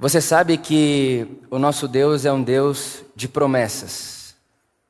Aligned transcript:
Você 0.00 0.18
sabe 0.18 0.56
que 0.56 1.26
o 1.50 1.58
nosso 1.58 1.86
Deus 1.86 2.24
é 2.24 2.32
um 2.32 2.42
Deus 2.42 3.04
de 3.14 3.28
promessas. 3.28 4.34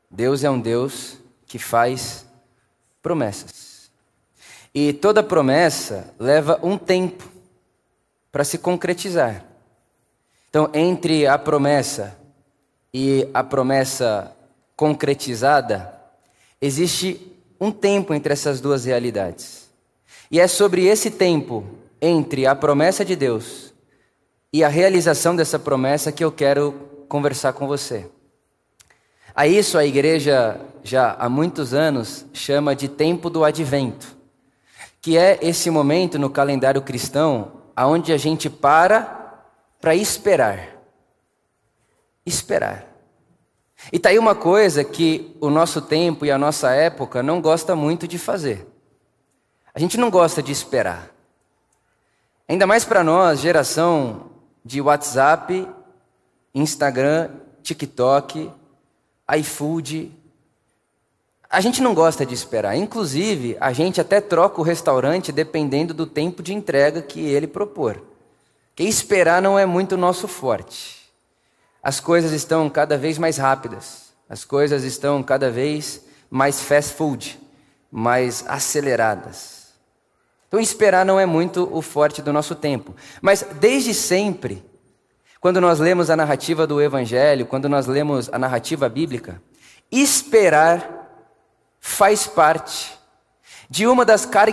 Deus 0.08 0.44
é 0.44 0.48
um 0.50 0.60
Deus 0.60 1.18
que 1.46 1.58
faz 1.58 2.25
promessas. 3.02 3.91
E 4.73 4.92
toda 4.92 5.20
promessa 5.20 6.15
leva 6.17 6.60
um 6.62 6.78
tempo 6.78 7.28
para 8.30 8.45
se 8.45 8.57
concretizar. 8.57 9.45
Então, 10.48 10.71
entre 10.73 11.27
a 11.27 11.37
promessa 11.37 12.17
e 12.95 13.29
a 13.35 13.43
promessa 13.43 14.33
concretizada, 14.77 15.93
existe 16.63 17.37
um 17.61 17.73
tempo 17.73 18.15
entre 18.15 18.33
essas 18.33 18.61
duas 18.61 18.85
realidades. 18.85 19.69
E 20.31 20.39
é 20.39 20.47
sobre 20.47 20.87
esse 20.87 21.11
tempo 21.11 21.65
entre 22.01 22.47
a 22.47 22.55
promessa 22.55 23.05
de 23.05 23.17
Deus 23.17 23.70
e 24.53 24.64
a 24.64 24.69
realização 24.69 25.37
dessa 25.37 25.59
promessa 25.59 26.11
que 26.11 26.25
eu 26.25 26.32
quero 26.32 26.72
conversar 27.09 27.53
com 27.53 27.67
você. 27.67 28.09
A 29.35 29.46
isso 29.46 29.79
a 29.79 29.85
igreja 29.85 30.61
já 30.82 31.14
há 31.18 31.29
muitos 31.29 31.73
anos 31.73 32.26
chama 32.32 32.74
de 32.74 32.88
tempo 32.88 33.30
do 33.30 33.45
advento, 33.45 34.16
que 35.00 35.16
é 35.16 35.38
esse 35.40 35.70
momento 35.70 36.18
no 36.18 36.28
calendário 36.28 36.82
cristão 36.82 37.52
aonde 37.76 38.12
a 38.12 38.16
gente 38.16 38.50
para 38.50 39.18
para 39.80 39.95
esperar. 39.95 40.76
Esperar. 42.26 42.87
E 43.90 43.98
tá 43.98 44.10
aí 44.10 44.18
uma 44.18 44.34
coisa 44.34 44.84
que 44.84 45.34
o 45.40 45.48
nosso 45.48 45.80
tempo 45.80 46.26
e 46.26 46.30
a 46.30 46.37
nossa 46.37 46.70
época 46.73 47.23
não 47.23 47.40
gosta 47.40 47.74
muito 47.74 48.06
de 48.06 48.18
fazer. 48.18 48.66
A 49.73 49.78
gente 49.78 49.96
não 49.96 50.10
gosta 50.10 50.42
de 50.42 50.52
esperar. 50.52 51.10
Ainda 52.46 52.66
mais 52.66 52.84
para 52.84 53.02
nós, 53.02 53.40
geração 53.40 54.29
de 54.64 54.80
WhatsApp, 54.80 55.69
Instagram, 56.55 57.30
TikTok, 57.62 58.51
iFood. 59.38 60.12
A 61.48 61.60
gente 61.60 61.82
não 61.82 61.95
gosta 61.95 62.24
de 62.24 62.34
esperar. 62.34 62.76
Inclusive, 62.76 63.57
a 63.60 63.73
gente 63.73 64.01
até 64.01 64.21
troca 64.21 64.61
o 64.61 64.65
restaurante 64.65 65.33
dependendo 65.33 65.93
do 65.93 66.07
tempo 66.07 66.43
de 66.43 66.55
entrega 66.55 67.03
que 67.03 67.21
ele 67.21 67.47
propor. 67.47 68.03
Que 68.75 68.84
esperar 68.84 69.43
não 69.43 69.59
é 69.59 69.67
muito 69.67 69.97
nosso 69.97 70.29
forte. 70.29 71.01
As 71.83 71.99
coisas 71.99 72.33
estão 72.33 72.69
cada 72.69 72.97
vez 72.97 73.19
mais 73.19 73.37
rápidas. 73.37 74.12
As 74.29 74.45
coisas 74.45 74.84
estão 74.84 75.23
cada 75.23 75.51
vez 75.51 76.03
mais 76.31 76.61
fast 76.61 76.95
food, 76.95 77.41
mais 77.91 78.45
aceleradas. 78.47 79.59
Então, 80.51 80.59
esperar 80.59 81.06
não 81.06 81.20
é 81.20 81.25
muito 81.25 81.69
o 81.73 81.81
forte 81.81 82.20
do 82.20 82.33
nosso 82.33 82.56
tempo. 82.56 82.93
Mas, 83.23 83.47
desde 83.61 83.95
sempre, 83.95 84.65
quando 85.41 85.61
nós 85.61 85.79
lemos 85.79 86.11
a 86.11 86.17
narrativa 86.17 86.67
do 86.67 86.83
Evangelho, 86.83 87.47
quando 87.47 87.69
nós 87.69 87.87
lemos 87.87 88.29
a 88.33 88.37
narrativa 88.37 88.89
bíblica, 88.89 89.41
esperar 89.93 91.09
faz 91.78 92.27
parte 92.27 92.98
de 93.69 93.87
uma 93.87 94.05
das, 94.05 94.27
car 94.27 94.48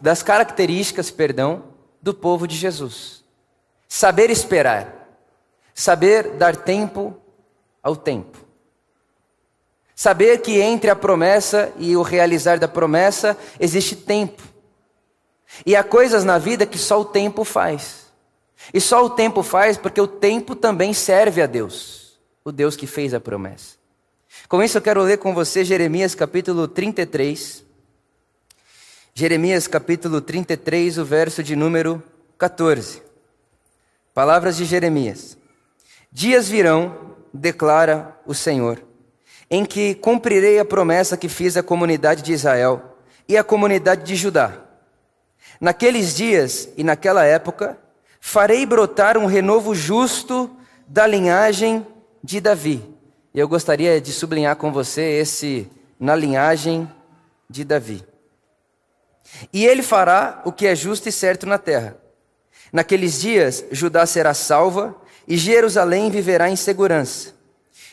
das 0.00 0.22
características, 0.22 1.10
perdão, 1.10 1.64
do 2.00 2.14
povo 2.14 2.48
de 2.48 2.56
Jesus. 2.56 3.22
Saber 3.86 4.30
esperar, 4.30 5.06
saber 5.74 6.30
dar 6.30 6.56
tempo 6.56 7.14
ao 7.82 7.94
tempo. 7.94 8.38
Saber 9.94 10.40
que 10.40 10.58
entre 10.62 10.88
a 10.88 10.96
promessa 10.96 11.70
e 11.76 11.94
o 11.94 12.00
realizar 12.00 12.58
da 12.58 12.66
promessa 12.66 13.36
existe 13.60 13.94
tempo. 13.94 14.51
E 15.66 15.76
há 15.76 15.84
coisas 15.84 16.24
na 16.24 16.38
vida 16.38 16.66
que 16.66 16.78
só 16.78 17.00
o 17.00 17.04
tempo 17.04 17.44
faz. 17.44 18.06
E 18.72 18.80
só 18.80 19.04
o 19.04 19.10
tempo 19.10 19.42
faz 19.42 19.76
porque 19.76 20.00
o 20.00 20.06
tempo 20.06 20.54
também 20.54 20.94
serve 20.94 21.42
a 21.42 21.46
Deus, 21.46 22.18
o 22.44 22.52
Deus 22.52 22.76
que 22.76 22.86
fez 22.86 23.12
a 23.12 23.20
promessa. 23.20 23.76
Com 24.48 24.62
isso 24.62 24.78
eu 24.78 24.82
quero 24.82 25.02
ler 25.02 25.18
com 25.18 25.34
você 25.34 25.64
Jeremias 25.64 26.14
capítulo 26.14 26.68
33. 26.68 27.64
Jeremias 29.14 29.66
capítulo 29.66 30.20
33, 30.20 30.98
o 30.98 31.04
verso 31.04 31.42
de 31.42 31.54
número 31.54 32.02
14. 32.38 33.02
Palavras 34.14 34.56
de 34.56 34.64
Jeremias. 34.64 35.36
Dias 36.10 36.48
virão, 36.48 37.14
declara 37.32 38.16
o 38.26 38.34
Senhor, 38.34 38.82
em 39.50 39.64
que 39.64 39.94
cumprirei 39.96 40.58
a 40.58 40.64
promessa 40.64 41.16
que 41.16 41.28
fiz 41.28 41.56
à 41.56 41.62
comunidade 41.62 42.22
de 42.22 42.32
Israel 42.32 42.96
e 43.28 43.36
à 43.36 43.44
comunidade 43.44 44.02
de 44.04 44.16
Judá 44.16 44.71
Naqueles 45.62 46.12
dias 46.12 46.68
e 46.76 46.82
naquela 46.82 47.24
época, 47.24 47.78
farei 48.18 48.66
brotar 48.66 49.16
um 49.16 49.26
renovo 49.26 49.76
justo 49.76 50.50
da 50.88 51.06
linhagem 51.06 51.86
de 52.20 52.40
Davi. 52.40 52.84
Eu 53.32 53.46
gostaria 53.46 54.00
de 54.00 54.12
sublinhar 54.12 54.56
com 54.56 54.72
você 54.72 55.02
esse 55.02 55.70
na 56.00 56.16
linhagem 56.16 56.90
de 57.48 57.62
Davi. 57.62 58.04
E 59.52 59.64
ele 59.64 59.84
fará 59.84 60.42
o 60.44 60.50
que 60.50 60.66
é 60.66 60.74
justo 60.74 61.08
e 61.08 61.12
certo 61.12 61.46
na 61.46 61.58
terra. 61.58 61.96
Naqueles 62.72 63.20
dias, 63.20 63.64
Judá 63.70 64.04
será 64.04 64.34
salva 64.34 64.96
e 65.28 65.36
Jerusalém 65.36 66.10
viverá 66.10 66.50
em 66.50 66.56
segurança. 66.56 67.36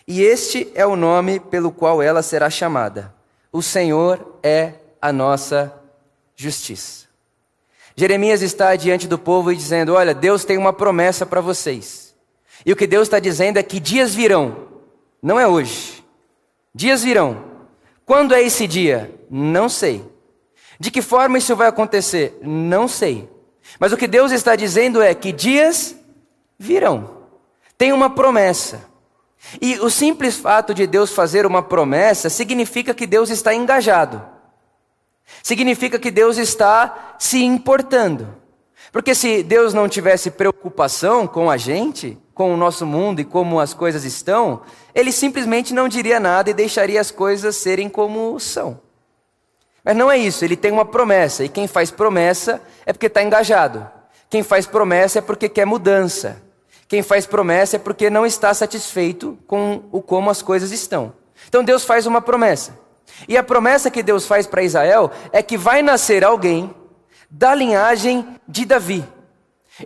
E 0.08 0.24
este 0.24 0.72
é 0.74 0.88
o 0.88 0.96
nome 0.96 1.40
pelo 1.40 1.72
qual 1.72 2.02
ela 2.02 2.24
será 2.24 2.50
chamada: 2.50 3.13
O 3.52 3.62
Senhor 3.62 4.40
é 4.41 4.74
a 5.00 5.13
nossa 5.13 5.72
justiça. 6.35 7.09
Jeremias 8.00 8.42
está 8.42 8.78
diante 8.78 9.10
do 9.10 9.20
povo 9.20 9.52
e 9.52 9.56
dizendo: 9.58 9.94
Olha, 9.94 10.14
Deus 10.14 10.46
tem 10.46 10.58
uma 10.58 10.72
promessa 10.72 11.26
para 11.26 11.42
vocês. 11.42 12.16
E 12.66 12.72
o 12.72 12.76
que 12.76 12.88
Deus 12.88 13.10
está 13.10 13.20
dizendo 13.20 13.58
é 13.58 13.64
que 13.64 13.78
dias 13.78 14.16
virão, 14.16 14.70
não 15.22 15.38
é 15.38 15.46
hoje. 15.46 16.02
Dias 16.74 17.04
virão. 17.04 17.44
Quando 18.06 18.34
é 18.34 18.42
esse 18.42 18.66
dia? 18.68 19.14
Não 19.30 19.68
sei. 19.68 20.02
De 20.80 20.90
que 20.90 21.02
forma 21.02 21.40
isso 21.40 21.54
vai 21.58 21.68
acontecer? 21.68 22.40
Não 22.42 22.88
sei. 22.88 23.30
Mas 23.78 23.92
o 23.92 23.98
que 23.98 24.08
Deus 24.08 24.32
está 24.32 24.56
dizendo 24.56 25.02
é 25.02 25.14
que 25.14 25.34
dias 25.34 25.94
virão. 26.58 27.18
Tem 27.78 27.92
uma 27.92 28.09
promessa. 28.09 28.80
E 29.62 29.78
o 29.80 29.90
simples 29.90 30.38
fato 30.38 30.74
de 30.74 30.88
Deus 30.88 31.12
fazer 31.12 31.46
uma 31.46 31.62
promessa 31.62 32.30
significa 32.30 32.94
que 32.94 33.06
Deus 33.06 33.30
está 33.30 33.54
engajado. 33.54 34.39
Significa 35.44 36.00
que 36.00 36.12
Deus 36.12 36.38
está 36.38 37.16
se 37.19 37.44
importando. 37.44 38.35
Porque 38.91 39.13
se 39.13 39.44
Deus 39.44 39.73
não 39.73 39.88
tivesse 39.88 40.31
preocupação 40.31 41.28
com 41.28 41.50
a 41.50 41.57
gente, 41.57 42.17
com 42.34 42.53
o 42.53 42.57
nosso 42.57 42.85
mundo 42.85 43.19
e 43.19 43.25
como 43.25 43.59
as 43.59 43.73
coisas 43.73 44.03
estão, 44.03 44.62
ele 44.95 45.12
simplesmente 45.12 45.73
não 45.73 45.88
diria 45.88 46.19
nada 46.19 46.50
e 46.50 46.53
deixaria 46.53 47.00
as 47.00 47.12
coisas 47.12 47.56
serem 47.56 47.90
como 47.90 48.40
são. 48.40 48.79
Mas 49.84 49.95
não 49.95 50.12
é 50.12 50.17
isso, 50.17 50.44
ele 50.44 50.56
tem 50.56 50.72
uma 50.72 50.85
promessa, 50.85 51.44
e 51.44 51.50
quem 51.50 51.67
faz 51.67 51.90
promessa 51.90 52.61
é 52.85 52.94
porque 52.94 53.07
está 53.07 53.23
engajado. 53.23 53.90
Quem 54.29 54.44
faz 54.44 54.66
promessa 54.66 55.19
é 55.19 55.22
porque 55.22 55.50
quer 55.50 55.66
mudança. 55.66 56.41
Quem 56.88 57.01
faz 57.01 57.25
promessa 57.25 57.75
é 57.75 57.79
porque 57.79 58.09
não 58.09 58.25
está 58.25 58.53
satisfeito 58.53 59.38
com 59.46 59.84
o 59.91 60.01
como 60.01 60.29
as 60.29 60.41
coisas 60.41 60.72
estão. 60.72 61.13
Então 61.47 61.63
Deus 61.63 61.84
faz 61.84 62.06
uma 62.06 62.22
promessa. 62.22 62.78
E 63.28 63.38
a 63.38 63.44
promessa 63.44 63.92
que 63.92 64.03
Deus 64.03 64.25
faz 64.25 64.47
para 64.47 64.64
Israel 64.64 65.12
é 65.31 65.44
que 65.44 65.58
vai 65.58 65.81
nascer 65.81 66.24
alguém 66.24 66.74
da 67.30 67.53
linhagem 67.53 68.25
de 68.47 68.66
Davi. 68.66 69.06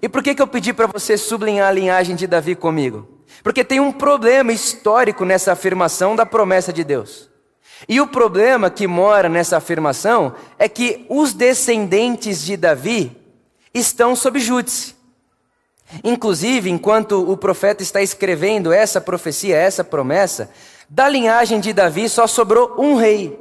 E 0.01 0.09
por 0.09 0.23
que, 0.23 0.34
que 0.34 0.41
eu 0.41 0.47
pedi 0.47 0.73
para 0.73 0.88
você 0.88 1.17
sublinhar 1.17 1.67
a 1.67 1.72
linhagem 1.72 2.16
de 2.16 2.25
Davi 2.25 2.56
comigo? 2.56 3.07
Porque 3.44 3.63
tem 3.63 3.79
um 3.79 3.91
problema 3.91 4.51
histórico 4.51 5.25
nessa 5.25 5.51
afirmação 5.51 6.16
da 6.16 6.25
promessa 6.25 6.72
de 6.72 6.84
Deus. 6.84 7.29
E 7.88 8.00
o 8.00 8.07
problema 8.07 8.69
que 8.69 8.88
mora 8.88 9.28
nessa 9.28 9.57
afirmação 9.57 10.34
é 10.57 10.69
que 10.69 11.05
os 11.09 11.34
descendentes 11.34 12.44
de 12.44 12.55
Davi 12.55 13.17
estão 13.73 14.16
sob 14.16 14.40
júdice. 14.40 14.95
Inclusive, 16.03 16.69
enquanto 16.69 17.29
o 17.29 17.35
profeta 17.35 17.84
está 17.84 18.02
escrevendo 18.02 18.72
essa 18.72 19.02
profecia, 19.02 19.58
essa 19.58 19.84
promessa, 19.84 20.49
da 20.90 21.08
linhagem 21.09 21.59
de 21.59 21.74
Davi 21.74 22.08
só 22.09 22.28
sobrou 22.28 22.76
um 22.78 22.96
rei, 22.96 23.40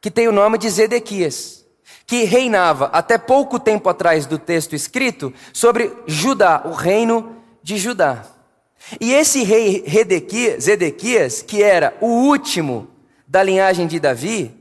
que 0.00 0.10
tem 0.10 0.28
o 0.28 0.32
nome 0.32 0.58
de 0.58 0.68
Zedequias, 0.68 1.64
que 2.06 2.24
reinava 2.24 2.86
até 2.86 3.16
pouco 3.16 3.58
tempo 3.58 3.88
atrás 3.88 4.26
do 4.26 4.38
texto 4.38 4.74
escrito 4.74 5.32
sobre 5.52 5.92
Judá, 6.06 6.62
o 6.66 6.72
reino 6.72 7.36
de 7.62 7.78
Judá. 7.78 8.24
E 9.00 9.12
esse 9.12 9.42
rei 9.42 9.84
Zedequias, 10.60 11.42
que 11.42 11.62
era 11.62 11.96
o 12.00 12.06
último 12.06 12.88
da 13.26 13.42
linhagem 13.42 13.86
de 13.86 13.98
Davi, 13.98 14.54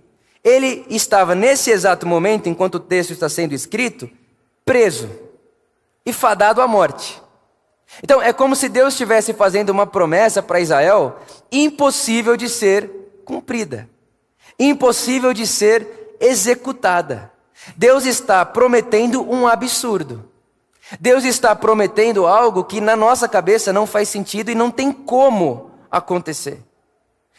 ele 0.44 0.86
estava 0.90 1.34
nesse 1.36 1.72
exato 1.72 2.06
momento, 2.06 2.50
enquanto 2.50 2.76
o 2.76 2.80
texto 2.80 3.12
está 3.12 3.30
sendo 3.30 3.54
escrito, 3.54 4.10
preso 4.66 5.10
e 6.06 6.12
fadado 6.12 6.62
à 6.62 6.68
morte. 6.68 7.23
Então 8.02 8.22
é 8.22 8.34
como 8.34 8.56
se 8.56 8.70
Deus 8.70 8.94
estivesse 8.94 9.34
fazendo 9.34 9.70
uma 9.70 9.86
promessa 9.86 10.42
para 10.42 10.60
Israel 10.60 11.20
impossível 11.52 12.38
de 12.38 12.50
ser 12.50 12.90
cumprida, 13.26 13.90
impossível 14.58 15.34
de 15.34 15.46
ser 15.46 16.16
executada. 16.20 17.32
Deus 17.76 18.06
está 18.06 18.46
prometendo 18.46 19.30
um 19.30 19.48
absurdo. 19.48 20.30
Deus 21.00 21.24
está 21.24 21.56
prometendo 21.56 22.26
algo 22.26 22.64
que 22.64 22.82
na 22.82 22.96
nossa 22.96 23.28
cabeça 23.28 23.72
não 23.72 23.88
faz 23.88 24.10
sentido 24.10 24.52
e 24.52 24.56
não 24.56 24.70
tem 24.70 24.92
como 24.92 25.72
acontecer. 25.90 26.60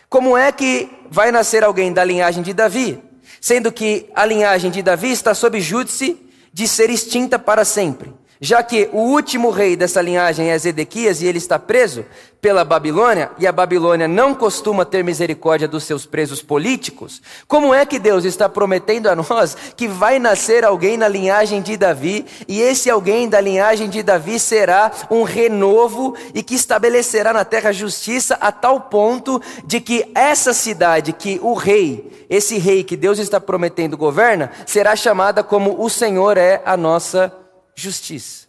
Como 0.09 0.37
é 0.37 0.51
que 0.51 0.91
vai 1.11 1.31
nascer 1.31 1.65
alguém 1.65 1.93
da 1.93 2.05
linhagem 2.05 2.43
de 2.43 2.53
Davi, 2.53 3.03
sendo 3.41 3.71
que 3.71 4.09
a 4.15 4.25
linhagem 4.25 4.71
de 4.71 4.83
Davi 4.83 5.11
está 5.11 5.35
sob 5.35 5.61
júdice 5.61 6.19
de 6.53 6.69
ser 6.69 6.89
extinta 6.89 7.39
para 7.39 7.65
sempre? 7.65 8.15
Já 8.45 8.63
que 8.63 8.91
o 8.93 8.99
último 8.99 9.49
rei 9.49 9.75
dessa 9.75 10.03
linhagem 10.03 10.51
é 10.51 10.59
Zedequias 10.59 11.23
e 11.23 11.27
ele 11.27 11.39
está 11.39 11.59
preso 11.59 12.05
pela 12.43 12.63
Babilônia, 12.63 13.31
e 13.39 13.47
a 13.47 13.53
Babilônia 13.53 14.07
não 14.07 14.35
costuma 14.35 14.85
ter 14.85 15.03
misericórdia 15.03 15.67
dos 15.67 15.85
seus 15.85 16.05
presos 16.05 16.43
políticos, 16.43 17.23
como 17.49 17.73
é 17.73 17.87
que 17.87 17.99
Deus 17.99 18.23
está 18.27 18.47
prometendo 18.47 19.07
a 19.07 19.17
nós 19.17 19.57
que 19.75 19.89
vai 19.89 20.19
nascer 20.19 20.63
alguém 20.63 20.99
na 20.99 21.09
linhagem 21.09 21.63
de 21.63 21.75
Davi, 21.75 22.27
e 22.47 22.61
esse 22.61 22.91
alguém 22.91 23.31
da 23.31 23.41
linhagem 23.41 23.89
de 23.89 24.03
Davi 24.03 24.39
será 24.39 24.93
um 25.11 25.23
renovo 25.23 26.15
e 26.35 26.43
que 26.43 26.55
estabelecerá 26.55 27.33
na 27.33 27.47
terra 27.47 27.73
justiça 27.73 28.37
a 28.39 28.53
tal 28.53 28.79
ponto 28.79 29.41
de 29.65 29.81
que 29.81 30.13
essa 30.15 30.53
cidade 30.53 31.15
que 31.15 31.41
o 31.43 31.55
rei, 31.55 32.27
esse 32.29 32.59
rei 32.59 32.85
que 32.85 32.95
Deus 32.95 33.19
está 33.19 33.41
prometendo 33.41 33.97
governa, 33.97 34.53
será 34.67 34.95
chamada 34.95 35.43
como 35.43 35.83
o 35.83 35.89
Senhor 35.89 36.37
é 36.37 36.61
a 36.67 36.77
nossa 36.77 37.44
justiça. 37.75 38.47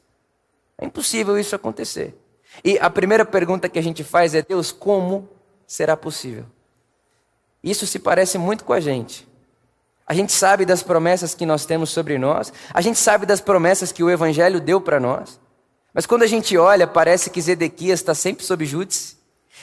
É 0.77 0.85
impossível 0.85 1.37
isso 1.37 1.55
acontecer. 1.55 2.15
E 2.63 2.77
a 2.79 2.89
primeira 2.89 3.25
pergunta 3.25 3.69
que 3.69 3.79
a 3.79 3.83
gente 3.83 4.03
faz 4.03 4.33
é: 4.35 4.41
Deus, 4.41 4.71
como 4.71 5.29
será 5.67 5.95
possível? 5.97 6.45
Isso 7.63 7.87
se 7.87 7.99
parece 7.99 8.37
muito 8.37 8.63
com 8.63 8.73
a 8.73 8.79
gente. 8.79 9.27
A 10.07 10.13
gente 10.13 10.31
sabe 10.31 10.65
das 10.65 10.83
promessas 10.83 11.33
que 11.33 11.45
nós 11.45 11.65
temos 11.65 11.89
sobre 11.89 12.17
nós, 12.19 12.53
a 12.71 12.79
gente 12.79 12.99
sabe 12.99 13.25
das 13.25 13.41
promessas 13.41 13.91
que 13.91 14.03
o 14.03 14.09
Evangelho 14.09 14.61
deu 14.61 14.79
para 14.79 14.99
nós, 14.99 15.39
mas 15.91 16.05
quando 16.05 16.21
a 16.21 16.27
gente 16.27 16.55
olha, 16.55 16.85
parece 16.85 17.31
que 17.31 17.41
Zedequias 17.41 18.01
está 18.01 18.13
sempre 18.13 18.45
sob 18.45 18.65
júdice, 18.65 19.17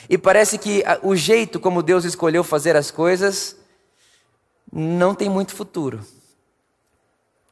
e 0.09 0.17
parece 0.17 0.57
que 0.57 0.83
o 1.01 1.15
jeito 1.15 1.61
como 1.61 1.81
Deus 1.81 2.03
escolheu 2.03 2.43
fazer 2.43 2.75
as 2.75 2.91
coisas 2.91 3.55
não 4.69 5.15
tem 5.15 5.29
muito 5.29 5.55
futuro. 5.55 6.03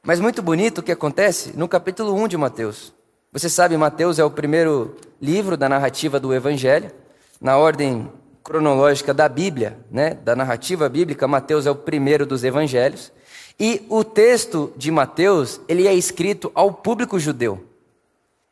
Mas 0.04 0.20
muito 0.20 0.42
bonito 0.42 0.80
o 0.80 0.84
que 0.84 0.92
acontece 0.92 1.56
no 1.56 1.68
capítulo 1.68 2.16
1 2.16 2.30
de 2.30 2.36
Mateus. 2.36 2.92
Você 3.32 3.48
sabe, 3.48 3.78
Mateus 3.78 4.18
é 4.18 4.24
o 4.24 4.32
primeiro 4.32 4.96
livro 5.22 5.56
da 5.56 5.70
narrativa 5.70 6.20
do 6.20 6.34
Evangelho, 6.34 6.90
na 7.40 7.56
ordem 7.56 8.12
cronológica 8.44 9.14
da 9.14 9.30
Bíblia, 9.30 9.78
né, 9.92 10.16
da 10.16 10.36
narrativa 10.36 10.90
bíblica, 10.90 11.28
Mateus 11.28 11.68
é 11.68 11.72
o 11.72 11.76
primeiro 11.76 12.26
dos 12.26 12.44
evangelhos. 12.44 13.12
E 13.60 13.86
o 13.90 14.04
texto 14.04 14.74
de 14.76 14.90
Mateus, 14.90 15.62
ele 15.68 15.88
é 15.88 15.94
escrito 15.94 16.52
ao 16.56 16.74
público 16.74 17.20
judeu. 17.20 17.64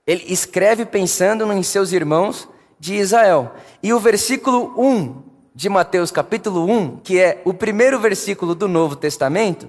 Ele 0.05 0.25
escreve 0.27 0.85
pensando 0.85 1.51
em 1.51 1.63
seus 1.63 1.91
irmãos 1.91 2.47
de 2.79 2.93
Israel. 2.93 3.55
E 3.81 3.91
o 3.91 3.99
versículo 3.99 4.71
1 4.77 5.23
de 5.55 5.67
Mateus, 5.67 6.11
capítulo 6.11 6.65
1, 6.71 6.97
que 6.97 7.19
é 7.19 7.41
o 7.43 7.55
primeiro 7.55 7.99
versículo 7.99 8.53
do 8.53 8.67
Novo 8.67 8.95
Testamento, 8.95 9.67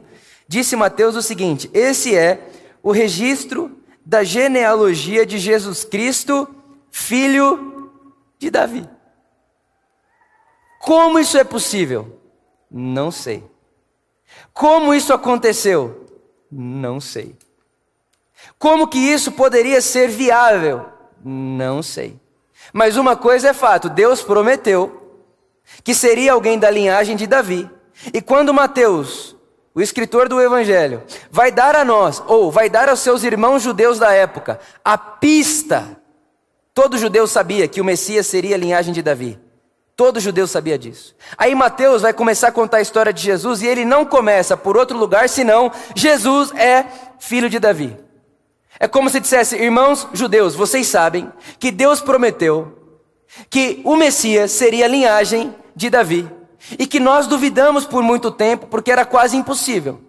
Disse 0.50 0.74
Mateus 0.74 1.14
o 1.14 1.22
seguinte: 1.22 1.70
esse 1.72 2.12
é 2.12 2.50
o 2.82 2.90
registro 2.90 3.78
da 4.04 4.24
genealogia 4.24 5.24
de 5.24 5.38
Jesus 5.38 5.84
Cristo, 5.84 6.52
filho 6.90 7.92
de 8.36 8.50
Davi. 8.50 8.84
Como 10.80 11.20
isso 11.20 11.38
é 11.38 11.44
possível? 11.44 12.18
Não 12.68 13.12
sei. 13.12 13.48
Como 14.52 14.92
isso 14.92 15.12
aconteceu? 15.12 16.04
Não 16.50 17.00
sei. 17.00 17.36
Como 18.58 18.88
que 18.88 18.98
isso 18.98 19.30
poderia 19.30 19.80
ser 19.80 20.08
viável? 20.08 20.84
Não 21.24 21.80
sei. 21.80 22.18
Mas 22.72 22.96
uma 22.96 23.14
coisa 23.14 23.50
é 23.50 23.54
fato: 23.54 23.88
Deus 23.88 24.20
prometeu 24.20 25.22
que 25.84 25.94
seria 25.94 26.32
alguém 26.32 26.58
da 26.58 26.68
linhagem 26.72 27.14
de 27.14 27.28
Davi. 27.28 27.70
E 28.12 28.20
quando 28.20 28.52
Mateus 28.52 29.36
o 29.80 29.82
escritor 29.82 30.28
do 30.28 30.40
Evangelho, 30.40 31.02
vai 31.30 31.50
dar 31.50 31.74
a 31.74 31.84
nós, 31.84 32.22
ou 32.26 32.50
vai 32.50 32.68
dar 32.68 32.88
aos 32.88 33.00
seus 33.00 33.24
irmãos 33.24 33.62
judeus 33.62 33.98
da 33.98 34.12
época, 34.12 34.60
a 34.84 34.98
pista. 34.98 35.98
Todo 36.74 36.98
judeu 36.98 37.26
sabia 37.26 37.66
que 37.66 37.80
o 37.80 37.84
Messias 37.84 38.26
seria 38.26 38.56
a 38.56 38.58
linhagem 38.58 38.92
de 38.92 39.00
Davi. 39.02 39.38
Todo 39.96 40.20
judeu 40.20 40.46
sabia 40.46 40.78
disso. 40.78 41.14
Aí 41.36 41.54
Mateus 41.54 42.02
vai 42.02 42.12
começar 42.12 42.48
a 42.48 42.52
contar 42.52 42.78
a 42.78 42.82
história 42.82 43.12
de 43.12 43.22
Jesus 43.22 43.62
e 43.62 43.66
ele 43.66 43.84
não 43.84 44.04
começa 44.04 44.56
por 44.56 44.76
outro 44.76 44.96
lugar 44.96 45.28
senão 45.28 45.72
Jesus 45.94 46.52
é 46.52 46.84
filho 47.18 47.50
de 47.50 47.58
Davi. 47.58 47.96
É 48.78 48.86
como 48.86 49.10
se 49.10 49.20
dissesse, 49.20 49.56
irmãos 49.56 50.06
judeus, 50.12 50.54
vocês 50.54 50.86
sabem 50.86 51.30
que 51.58 51.70
Deus 51.70 52.00
prometeu 52.00 52.78
que 53.48 53.80
o 53.84 53.96
Messias 53.96 54.52
seria 54.52 54.84
a 54.84 54.88
linhagem 54.88 55.54
de 55.74 55.90
Davi 55.90 56.39
e 56.78 56.86
que 56.86 57.00
nós 57.00 57.26
duvidamos 57.26 57.84
por 57.84 58.02
muito 58.02 58.30
tempo 58.30 58.66
porque 58.66 58.90
era 58.90 59.04
quase 59.04 59.36
impossível. 59.36 60.00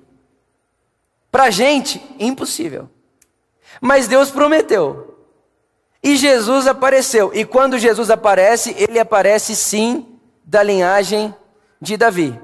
Para 1.31 1.45
a 1.45 1.50
gente, 1.50 2.01
impossível. 2.19 2.89
Mas 3.80 4.07
Deus 4.07 4.30
prometeu. 4.30 5.18
E 6.03 6.15
Jesus 6.15 6.68
apareceu. 6.68 7.31
E 7.33 7.45
quando 7.45 7.80
Jesus 7.80 8.09
aparece, 8.09 8.75
ele 8.77 9.00
aparece 9.00 9.56
sim 9.56 10.19
da 10.44 10.62
linhagem 10.62 11.33
de 11.80 11.95
Davi. 11.95 12.39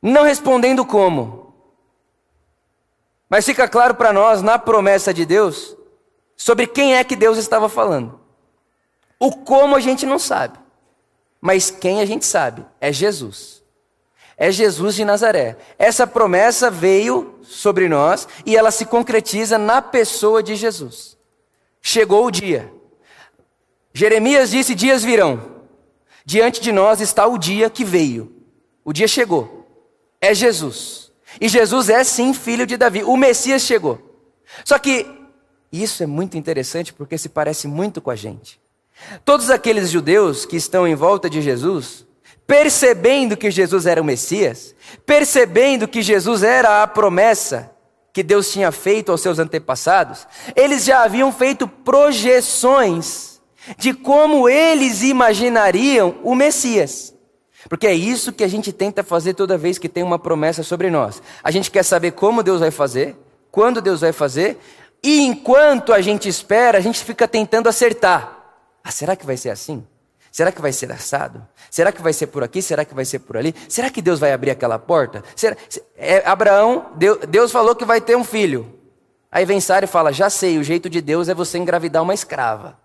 Não 0.00 0.22
respondendo 0.22 0.84
como. 0.84 1.54
Mas 3.28 3.44
fica 3.44 3.66
claro 3.66 3.94
para 3.94 4.12
nós, 4.12 4.42
na 4.42 4.58
promessa 4.58 5.12
de 5.12 5.24
Deus, 5.24 5.76
sobre 6.36 6.66
quem 6.66 6.94
é 6.94 7.02
que 7.02 7.16
Deus 7.16 7.38
estava 7.38 7.68
falando. 7.68 8.20
O 9.18 9.32
como 9.32 9.74
a 9.74 9.80
gente 9.80 10.04
não 10.06 10.18
sabe. 10.18 10.58
Mas 11.44 11.70
quem 11.70 12.00
a 12.00 12.06
gente 12.06 12.24
sabe 12.24 12.64
é 12.80 12.90
Jesus. 12.90 13.62
É 14.34 14.50
Jesus 14.50 14.94
de 14.94 15.04
Nazaré. 15.04 15.58
Essa 15.78 16.06
promessa 16.06 16.70
veio 16.70 17.38
sobre 17.42 17.86
nós 17.86 18.26
e 18.46 18.56
ela 18.56 18.70
se 18.70 18.86
concretiza 18.86 19.58
na 19.58 19.82
pessoa 19.82 20.42
de 20.42 20.56
Jesus. 20.56 21.18
Chegou 21.82 22.24
o 22.24 22.30
dia. 22.30 22.72
Jeremias 23.92 24.52
disse: 24.52 24.74
Dias 24.74 25.04
virão. 25.04 25.62
Diante 26.24 26.62
de 26.62 26.72
nós 26.72 27.02
está 27.02 27.26
o 27.26 27.36
dia 27.36 27.68
que 27.68 27.84
veio. 27.84 28.34
O 28.82 28.90
dia 28.90 29.06
chegou. 29.06 29.68
É 30.22 30.34
Jesus. 30.34 31.12
E 31.38 31.46
Jesus 31.46 31.90
é 31.90 32.02
sim 32.04 32.32
filho 32.32 32.66
de 32.66 32.78
Davi. 32.78 33.04
O 33.04 33.18
Messias 33.18 33.60
chegou. 33.60 34.00
Só 34.64 34.78
que 34.78 35.06
isso 35.70 36.02
é 36.02 36.06
muito 36.06 36.38
interessante 36.38 36.90
porque 36.94 37.18
se 37.18 37.28
parece 37.28 37.68
muito 37.68 38.00
com 38.00 38.10
a 38.10 38.16
gente. 38.16 38.63
Todos 39.24 39.50
aqueles 39.50 39.90
judeus 39.90 40.44
que 40.44 40.56
estão 40.56 40.86
em 40.86 40.94
volta 40.94 41.28
de 41.28 41.40
Jesus, 41.42 42.06
percebendo 42.46 43.36
que 43.36 43.50
Jesus 43.50 43.86
era 43.86 44.00
o 44.00 44.04
Messias, 44.04 44.74
percebendo 45.06 45.88
que 45.88 46.02
Jesus 46.02 46.42
era 46.42 46.82
a 46.82 46.86
promessa 46.86 47.70
que 48.12 48.22
Deus 48.22 48.52
tinha 48.52 48.70
feito 48.70 49.10
aos 49.10 49.20
seus 49.20 49.38
antepassados, 49.38 50.26
eles 50.54 50.84
já 50.84 51.02
haviam 51.02 51.32
feito 51.32 51.66
projeções 51.66 53.40
de 53.76 53.92
como 53.92 54.48
eles 54.48 55.02
imaginariam 55.02 56.16
o 56.22 56.34
Messias. 56.34 57.12
Porque 57.68 57.86
é 57.86 57.94
isso 57.94 58.32
que 58.32 58.44
a 58.44 58.48
gente 58.48 58.72
tenta 58.72 59.02
fazer 59.02 59.34
toda 59.34 59.58
vez 59.58 59.78
que 59.78 59.88
tem 59.88 60.02
uma 60.02 60.18
promessa 60.18 60.62
sobre 60.62 60.90
nós. 60.90 61.22
A 61.42 61.50
gente 61.50 61.70
quer 61.70 61.82
saber 61.82 62.12
como 62.12 62.42
Deus 62.42 62.60
vai 62.60 62.70
fazer, 62.70 63.16
quando 63.50 63.80
Deus 63.80 64.02
vai 64.02 64.12
fazer, 64.12 64.58
e 65.02 65.22
enquanto 65.22 65.92
a 65.92 66.00
gente 66.00 66.28
espera, 66.28 66.78
a 66.78 66.80
gente 66.80 67.02
fica 67.02 67.26
tentando 67.26 67.68
acertar. 67.68 68.43
Ah, 68.84 68.90
será 68.90 69.16
que 69.16 69.24
vai 69.24 69.38
ser 69.38 69.48
assim? 69.48 69.84
Será 70.30 70.52
que 70.52 70.60
vai 70.60 70.72
ser 70.72 70.92
assado? 70.92 71.46
Será 71.70 71.90
que 71.90 72.02
vai 72.02 72.12
ser 72.12 72.26
por 72.26 72.44
aqui? 72.44 72.60
Será 72.60 72.84
que 72.84 72.94
vai 72.94 73.04
ser 73.04 73.20
por 73.20 73.36
ali? 73.36 73.54
Será 73.68 73.88
que 73.88 74.02
Deus 74.02 74.20
vai 74.20 74.32
abrir 74.32 74.50
aquela 74.50 74.78
porta? 74.78 75.24
Será... 75.34 75.56
É, 75.96 76.22
Abraão, 76.26 76.92
Deus 77.28 77.50
falou 77.50 77.74
que 77.74 77.84
vai 77.84 78.00
ter 78.00 78.16
um 78.16 78.24
filho. 78.24 78.78
Aí 79.32 79.44
vem 79.44 79.60
Sara 79.60 79.84
e 79.84 79.88
fala: 79.88 80.12
Já 80.12 80.28
sei, 80.28 80.58
o 80.58 80.64
jeito 80.64 80.90
de 80.90 81.00
Deus 81.00 81.28
é 81.28 81.34
você 81.34 81.56
engravidar 81.56 82.02
uma 82.02 82.12
escrava. 82.12 82.78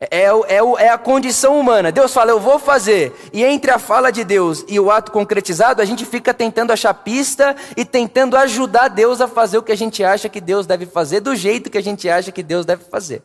É, 0.00 0.22
é, 0.22 0.24
é, 0.24 0.84
é, 0.84 0.88
a 0.88 0.98
condição 0.98 1.58
humana. 1.58 1.92
Deus 1.92 2.12
fala, 2.12 2.30
eu 2.30 2.40
vou 2.40 2.58
fazer. 2.58 3.14
E 3.32 3.44
entre 3.44 3.70
a 3.70 3.78
fala 3.78 4.10
de 4.10 4.24
Deus 4.24 4.64
e 4.68 4.78
o 4.78 4.90
ato 4.90 5.12
concretizado, 5.12 5.80
a 5.80 5.84
gente 5.84 6.04
fica 6.04 6.34
tentando 6.34 6.72
achar 6.72 6.92
pista 6.94 7.54
e 7.76 7.84
tentando 7.84 8.36
ajudar 8.36 8.88
Deus 8.88 9.20
a 9.20 9.28
fazer 9.28 9.58
o 9.58 9.62
que 9.62 9.72
a 9.72 9.76
gente 9.76 10.02
acha 10.02 10.28
que 10.28 10.40
Deus 10.40 10.66
deve 10.66 10.86
fazer, 10.86 11.20
do 11.20 11.34
jeito 11.34 11.70
que 11.70 11.78
a 11.78 11.82
gente 11.82 12.08
acha 12.08 12.32
que 12.32 12.42
Deus 12.42 12.66
deve 12.66 12.84
fazer. 12.84 13.22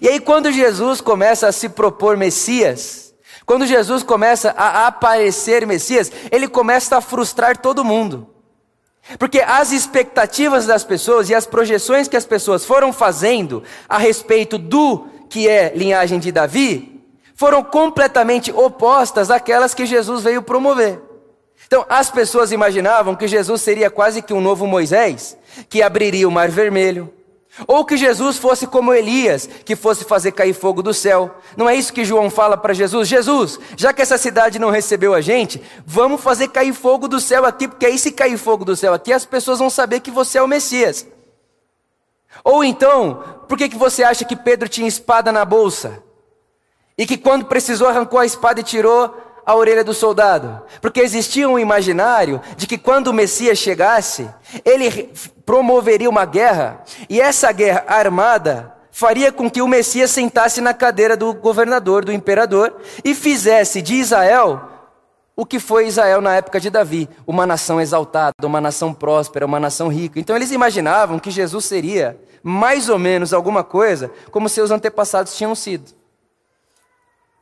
E 0.00 0.08
aí, 0.08 0.20
quando 0.20 0.52
Jesus 0.52 1.00
começa 1.00 1.48
a 1.48 1.52
se 1.52 1.68
propor 1.68 2.16
Messias, 2.16 3.14
quando 3.44 3.66
Jesus 3.66 4.02
começa 4.02 4.54
a 4.56 4.86
aparecer 4.86 5.66
Messias, 5.66 6.10
ele 6.30 6.46
começa 6.48 6.96
a 6.96 7.00
frustrar 7.00 7.56
todo 7.56 7.84
mundo. 7.84 8.28
Porque 9.18 9.40
as 9.40 9.72
expectativas 9.72 10.66
das 10.66 10.84
pessoas 10.84 11.28
e 11.28 11.34
as 11.34 11.46
projeções 11.46 12.06
que 12.06 12.16
as 12.16 12.24
pessoas 12.24 12.64
foram 12.64 12.92
fazendo 12.92 13.62
a 13.88 13.98
respeito 13.98 14.56
do 14.56 15.06
que 15.28 15.48
é 15.48 15.72
linhagem 15.74 16.20
de 16.20 16.30
Davi, 16.30 17.02
foram 17.34 17.64
completamente 17.64 18.52
opostas 18.52 19.30
àquelas 19.30 19.74
que 19.74 19.86
Jesus 19.86 20.22
veio 20.22 20.42
promover. 20.42 21.00
Então, 21.66 21.84
as 21.88 22.10
pessoas 22.10 22.52
imaginavam 22.52 23.16
que 23.16 23.26
Jesus 23.26 23.62
seria 23.62 23.90
quase 23.90 24.22
que 24.22 24.34
um 24.34 24.40
novo 24.40 24.66
Moisés, 24.66 25.36
que 25.68 25.82
abriria 25.82 26.28
o 26.28 26.30
Mar 26.30 26.50
Vermelho, 26.50 27.12
Ou 27.66 27.84
que 27.84 27.98
Jesus 27.98 28.38
fosse 28.38 28.66
como 28.66 28.94
Elias, 28.94 29.46
que 29.46 29.76
fosse 29.76 30.04
fazer 30.04 30.32
cair 30.32 30.54
fogo 30.54 30.82
do 30.82 30.94
céu. 30.94 31.30
Não 31.56 31.68
é 31.68 31.74
isso 31.76 31.92
que 31.92 32.04
João 32.04 32.30
fala 32.30 32.56
para 32.56 32.72
Jesus? 32.72 33.06
Jesus, 33.06 33.60
já 33.76 33.92
que 33.92 34.00
essa 34.00 34.16
cidade 34.16 34.58
não 34.58 34.70
recebeu 34.70 35.12
a 35.12 35.20
gente, 35.20 35.62
vamos 35.84 36.22
fazer 36.22 36.48
cair 36.48 36.72
fogo 36.72 37.06
do 37.06 37.20
céu 37.20 37.44
aqui, 37.44 37.68
porque 37.68 37.84
aí 37.84 37.98
se 37.98 38.10
cair 38.10 38.38
fogo 38.38 38.64
do 38.64 38.74
céu 38.74 38.94
aqui, 38.94 39.12
as 39.12 39.26
pessoas 39.26 39.58
vão 39.58 39.68
saber 39.68 40.00
que 40.00 40.10
você 40.10 40.38
é 40.38 40.42
o 40.42 40.48
Messias. 40.48 41.06
Ou 42.42 42.64
então, 42.64 43.22
por 43.46 43.58
que, 43.58 43.68
que 43.68 43.76
você 43.76 44.02
acha 44.02 44.24
que 44.24 44.34
Pedro 44.34 44.68
tinha 44.68 44.88
espada 44.88 45.30
na 45.30 45.44
bolsa? 45.44 46.02
E 46.96 47.04
que 47.04 47.18
quando 47.18 47.44
precisou 47.44 47.86
arrancou 47.86 48.18
a 48.18 48.26
espada 48.26 48.60
e 48.60 48.64
tirou 48.64 49.14
a 49.44 49.54
orelha 49.54 49.84
do 49.84 49.94
soldado? 49.94 50.62
Porque 50.80 51.00
existia 51.00 51.48
um 51.48 51.58
imaginário 51.58 52.40
de 52.56 52.66
que 52.66 52.78
quando 52.78 53.08
o 53.08 53.12
Messias 53.12 53.58
chegasse, 53.58 54.28
ele 54.64 55.10
promoveria 55.44 56.08
uma 56.08 56.24
guerra, 56.24 56.82
e 57.08 57.20
essa 57.20 57.50
guerra 57.52 57.84
armada 57.86 58.72
faria 58.90 59.32
com 59.32 59.50
que 59.50 59.62
o 59.62 59.68
Messias 59.68 60.10
sentasse 60.10 60.60
na 60.60 60.74
cadeira 60.74 61.16
do 61.16 61.32
governador, 61.32 62.04
do 62.04 62.12
imperador, 62.12 62.76
e 63.04 63.14
fizesse 63.14 63.80
de 63.82 63.94
Israel 63.94 64.68
o 65.34 65.46
que 65.46 65.58
foi 65.58 65.86
Israel 65.86 66.20
na 66.20 66.36
época 66.36 66.60
de 66.60 66.68
Davi, 66.68 67.08
uma 67.26 67.46
nação 67.46 67.80
exaltada, 67.80 68.34
uma 68.44 68.60
nação 68.60 68.92
próspera, 68.92 69.46
uma 69.46 69.58
nação 69.58 69.88
rica. 69.88 70.20
Então 70.20 70.36
eles 70.36 70.52
imaginavam 70.52 71.18
que 71.18 71.30
Jesus 71.30 71.64
seria 71.64 72.18
mais 72.42 72.88
ou 72.88 72.98
menos 72.98 73.32
alguma 73.32 73.64
coisa 73.64 74.10
como 74.30 74.48
seus 74.48 74.70
antepassados 74.70 75.34
tinham 75.34 75.54
sido. 75.54 76.01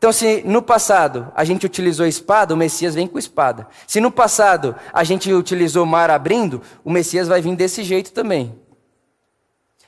Então, 0.01 0.13
se 0.15 0.43
no 0.47 0.63
passado 0.63 1.31
a 1.37 1.45
gente 1.45 1.67
utilizou 1.67 2.07
espada, 2.07 2.55
o 2.55 2.57
Messias 2.57 2.95
vem 2.95 3.07
com 3.07 3.19
espada. 3.19 3.69
Se 3.87 4.01
no 4.01 4.11
passado 4.11 4.75
a 4.95 5.05
gente 5.05 5.31
utilizou 5.31 5.85
mar 5.85 6.09
abrindo, 6.09 6.63
o 6.83 6.91
Messias 6.91 7.29
vai 7.29 7.43
vir 7.43 7.55
desse 7.55 7.85
jeito 7.85 8.11
também. 8.11 8.59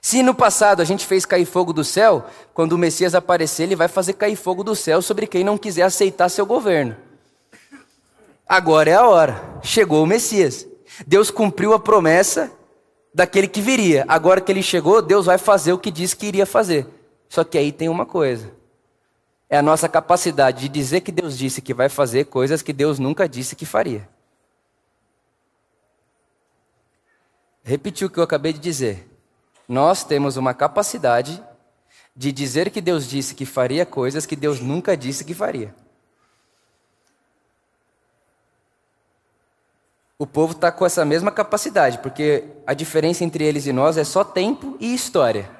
Se 0.02 0.22
no 0.22 0.34
passado 0.34 0.82
a 0.82 0.84
gente 0.84 1.06
fez 1.06 1.24
cair 1.24 1.46
fogo 1.46 1.72
do 1.72 1.82
céu, 1.82 2.26
quando 2.52 2.74
o 2.74 2.78
Messias 2.78 3.14
aparecer, 3.14 3.62
ele 3.62 3.74
vai 3.74 3.88
fazer 3.88 4.12
cair 4.12 4.36
fogo 4.36 4.62
do 4.62 4.76
céu 4.76 5.00
sobre 5.00 5.26
quem 5.26 5.42
não 5.42 5.56
quiser 5.56 5.84
aceitar 5.84 6.28
seu 6.28 6.44
governo. 6.44 6.94
Agora 8.46 8.90
é 8.90 8.94
a 8.94 9.08
hora. 9.08 9.42
Chegou 9.62 10.02
o 10.02 10.06
Messias. 10.06 10.66
Deus 11.06 11.30
cumpriu 11.30 11.72
a 11.72 11.80
promessa 11.80 12.52
daquele 13.14 13.48
que 13.48 13.62
viria. 13.62 14.04
Agora 14.06 14.42
que 14.42 14.52
ele 14.52 14.62
chegou, 14.62 15.00
Deus 15.00 15.24
vai 15.24 15.38
fazer 15.38 15.72
o 15.72 15.78
que 15.78 15.90
disse 15.90 16.14
que 16.14 16.26
iria 16.26 16.44
fazer. 16.44 16.86
Só 17.30 17.42
que 17.44 17.56
aí 17.56 17.72
tem 17.72 17.88
uma 17.88 18.04
coisa 18.04 18.60
é 19.52 19.58
a 19.58 19.62
nossa 19.62 19.86
capacidade 19.86 20.62
de 20.62 20.68
dizer 20.70 21.02
que 21.02 21.12
Deus 21.12 21.36
disse 21.36 21.60
que 21.60 21.74
vai 21.74 21.90
fazer 21.90 22.24
coisas 22.24 22.62
que 22.62 22.72
Deus 22.72 22.98
nunca 22.98 23.28
disse 23.28 23.54
que 23.54 23.66
faria. 23.66 24.08
Repetir 27.62 28.06
o 28.06 28.10
que 28.10 28.18
eu 28.18 28.24
acabei 28.24 28.54
de 28.54 28.58
dizer. 28.58 29.06
Nós 29.68 30.04
temos 30.04 30.38
uma 30.38 30.54
capacidade 30.54 31.44
de 32.16 32.32
dizer 32.32 32.70
que 32.70 32.80
Deus 32.80 33.06
disse 33.06 33.34
que 33.34 33.44
faria 33.44 33.84
coisas 33.84 34.24
que 34.24 34.34
Deus 34.34 34.58
nunca 34.58 34.96
disse 34.96 35.22
que 35.22 35.34
faria. 35.34 35.74
O 40.18 40.26
povo 40.26 40.52
está 40.52 40.72
com 40.72 40.86
essa 40.86 41.04
mesma 41.04 41.30
capacidade, 41.30 41.98
porque 41.98 42.44
a 42.66 42.72
diferença 42.72 43.22
entre 43.22 43.44
eles 43.44 43.66
e 43.66 43.72
nós 43.72 43.98
é 43.98 44.04
só 44.04 44.24
tempo 44.24 44.78
e 44.80 44.94
história. 44.94 45.50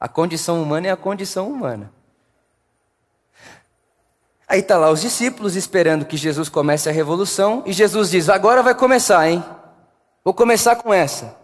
A 0.00 0.08
condição 0.08 0.62
humana 0.62 0.86
é 0.86 0.90
a 0.90 0.96
condição 0.96 1.50
humana. 1.50 1.97
Aí 4.48 4.60
está 4.60 4.78
lá 4.78 4.90
os 4.90 5.02
discípulos 5.02 5.56
esperando 5.56 6.06
que 6.06 6.16
Jesus 6.16 6.48
comece 6.48 6.88
a 6.88 6.92
revolução, 6.92 7.62
e 7.66 7.72
Jesus 7.72 8.10
diz: 8.10 8.30
Agora 8.30 8.62
vai 8.62 8.74
começar, 8.74 9.28
hein? 9.28 9.44
Vou 10.24 10.32
começar 10.32 10.76
com 10.76 10.92
essa. 10.92 11.36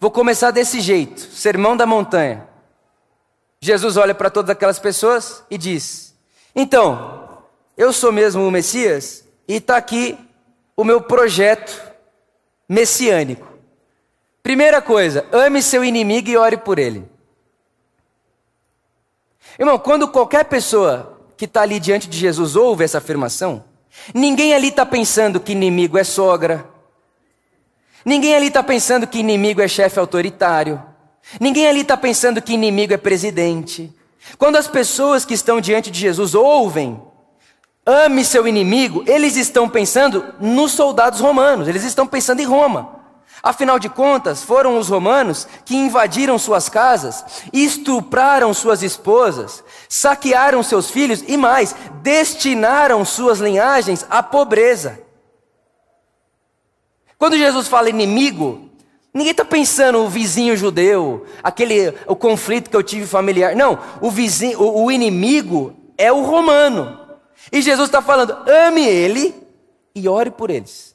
Vou 0.00 0.10
começar 0.10 0.50
desse 0.50 0.80
jeito 0.80 1.20
sermão 1.20 1.76
da 1.76 1.86
montanha. 1.86 2.48
Jesus 3.60 3.96
olha 3.96 4.14
para 4.14 4.30
todas 4.30 4.50
aquelas 4.50 4.80
pessoas 4.80 5.44
e 5.48 5.56
diz: 5.56 6.12
Então, 6.56 7.38
eu 7.76 7.92
sou 7.92 8.10
mesmo 8.10 8.44
o 8.44 8.50
Messias, 8.50 9.24
e 9.46 9.54
está 9.54 9.76
aqui 9.76 10.18
o 10.76 10.82
meu 10.82 11.00
projeto 11.00 11.80
messiânico. 12.68 13.46
Primeira 14.42 14.82
coisa, 14.82 15.24
ame 15.30 15.62
seu 15.62 15.84
inimigo 15.84 16.28
e 16.28 16.36
ore 16.36 16.56
por 16.56 16.80
ele. 16.80 17.08
Irmão, 19.56 19.78
quando 19.78 20.08
qualquer 20.08 20.46
pessoa 20.46 21.13
que 21.36 21.44
está 21.44 21.62
ali 21.62 21.80
diante 21.80 22.08
de 22.08 22.18
Jesus 22.18 22.56
ouve 22.56 22.84
essa 22.84 22.98
afirmação, 22.98 23.64
ninguém 24.14 24.54
ali 24.54 24.68
está 24.68 24.84
pensando 24.84 25.40
que 25.40 25.52
inimigo 25.52 25.98
é 25.98 26.04
sogra, 26.04 26.66
ninguém 28.04 28.34
ali 28.34 28.48
está 28.48 28.62
pensando 28.62 29.06
que 29.06 29.18
inimigo 29.18 29.60
é 29.60 29.68
chefe 29.68 29.98
autoritário, 29.98 30.82
ninguém 31.40 31.66
ali 31.66 31.80
está 31.80 31.96
pensando 31.96 32.42
que 32.42 32.52
inimigo 32.52 32.92
é 32.92 32.98
presidente. 32.98 33.92
Quando 34.38 34.56
as 34.56 34.66
pessoas 34.66 35.24
que 35.24 35.34
estão 35.34 35.60
diante 35.60 35.90
de 35.90 36.00
Jesus 36.00 36.34
ouvem, 36.34 37.00
ame 37.84 38.24
seu 38.24 38.48
inimigo, 38.48 39.04
eles 39.06 39.36
estão 39.36 39.68
pensando 39.68 40.34
nos 40.40 40.72
soldados 40.72 41.20
romanos, 41.20 41.68
eles 41.68 41.84
estão 41.84 42.06
pensando 42.06 42.40
em 42.40 42.46
Roma. 42.46 43.03
Afinal 43.44 43.78
de 43.78 43.90
contas, 43.90 44.42
foram 44.42 44.78
os 44.78 44.88
romanos 44.88 45.46
que 45.66 45.76
invadiram 45.76 46.38
suas 46.38 46.70
casas, 46.70 47.42
estupraram 47.52 48.54
suas 48.54 48.82
esposas, 48.82 49.62
saquearam 49.86 50.62
seus 50.62 50.90
filhos 50.90 51.22
e 51.28 51.36
mais, 51.36 51.76
destinaram 52.00 53.04
suas 53.04 53.40
linhagens 53.40 54.06
à 54.08 54.22
pobreza. 54.22 54.98
Quando 57.18 57.36
Jesus 57.36 57.68
fala 57.68 57.90
inimigo, 57.90 58.70
ninguém 59.12 59.32
está 59.32 59.44
pensando 59.44 59.98
o 59.98 60.08
vizinho 60.08 60.56
judeu, 60.56 61.26
aquele 61.42 61.94
o 62.06 62.16
conflito 62.16 62.70
que 62.70 62.76
eu 62.76 62.82
tive 62.82 63.06
familiar. 63.06 63.54
Não, 63.54 63.78
o 64.00 64.10
vizinho, 64.10 64.58
o, 64.58 64.84
o 64.84 64.90
inimigo 64.90 65.76
é 65.98 66.10
o 66.10 66.22
romano. 66.22 66.98
E 67.52 67.60
Jesus 67.60 67.90
está 67.90 68.00
falando: 68.00 68.38
ame 68.48 68.86
ele 68.86 69.34
e 69.94 70.08
ore 70.08 70.30
por 70.30 70.48
eles. 70.48 70.93